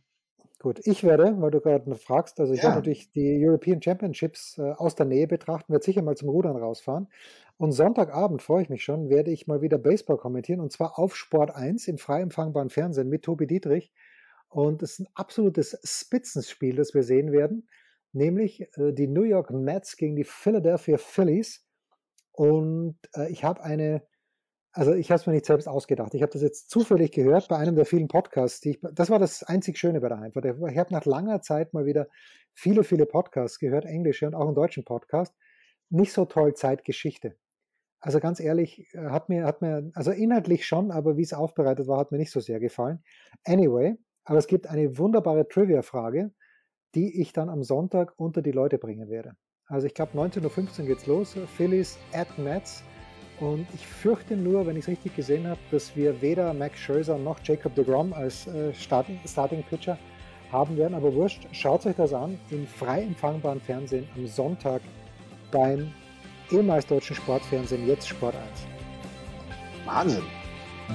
[0.63, 2.69] Gut, ich werde, weil du gerade fragst, also ich ja.
[2.69, 6.55] werde natürlich die European Championships äh, aus der Nähe betrachten, werde sicher mal zum Rudern
[6.55, 7.09] rausfahren.
[7.57, 11.17] Und Sonntagabend freue ich mich schon, werde ich mal wieder Baseball kommentieren und zwar auf
[11.17, 13.91] Sport 1 im frei empfangbaren Fernsehen mit Tobi Dietrich.
[14.47, 17.67] Und es ist ein absolutes Spitzenspiel, das wir sehen werden,
[18.13, 21.67] nämlich äh, die New York Mets gegen die Philadelphia Phillies.
[22.31, 24.03] Und äh, ich habe eine
[24.73, 26.15] also ich habe es mir nicht selbst ausgedacht.
[26.15, 29.19] Ich habe das jetzt zufällig gehört bei einem der vielen Podcasts, die ich, das war
[29.19, 30.45] das einzig Schöne bei der Heimfahrt.
[30.45, 32.07] Ich habe nach langer Zeit mal wieder
[32.53, 35.35] viele, viele Podcasts gehört, englische und auch einen deutschen Podcast.
[35.89, 37.35] Nicht so toll Zeitgeschichte.
[37.99, 41.87] Also ganz ehrlich, äh, hat mir, hat mir, also inhaltlich schon, aber wie es aufbereitet
[41.87, 43.03] war, hat mir nicht so sehr gefallen.
[43.45, 43.95] Anyway,
[44.25, 46.31] aber es gibt eine wunderbare Trivia-Frage,
[46.95, 49.35] die ich dann am Sonntag unter die Leute bringen werde.
[49.67, 51.37] Also ich glaube 19.15 Uhr geht's los.
[51.55, 52.83] Phillies at Mets.
[53.43, 57.17] Und ich fürchte nur, wenn ich es richtig gesehen habe, dass wir weder Max Scherzer
[57.17, 59.97] noch Jacob de Grom als äh, Starting, Starting Pitcher
[60.49, 60.93] haben werden.
[60.93, 64.81] Aber wurscht, schaut euch das an im frei empfangbaren Fernsehen am Sonntag
[65.51, 65.91] beim
[66.51, 68.43] ehemals deutschen Sportfernsehen, jetzt Sport 1.
[69.85, 70.23] Wahnsinn.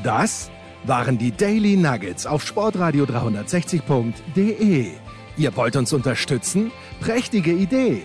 [0.02, 0.50] Das
[0.84, 4.92] waren die Daily Nuggets auf sportradio 360.de.
[5.36, 6.72] Ihr wollt uns unterstützen?
[7.00, 8.04] Prächtige Idee!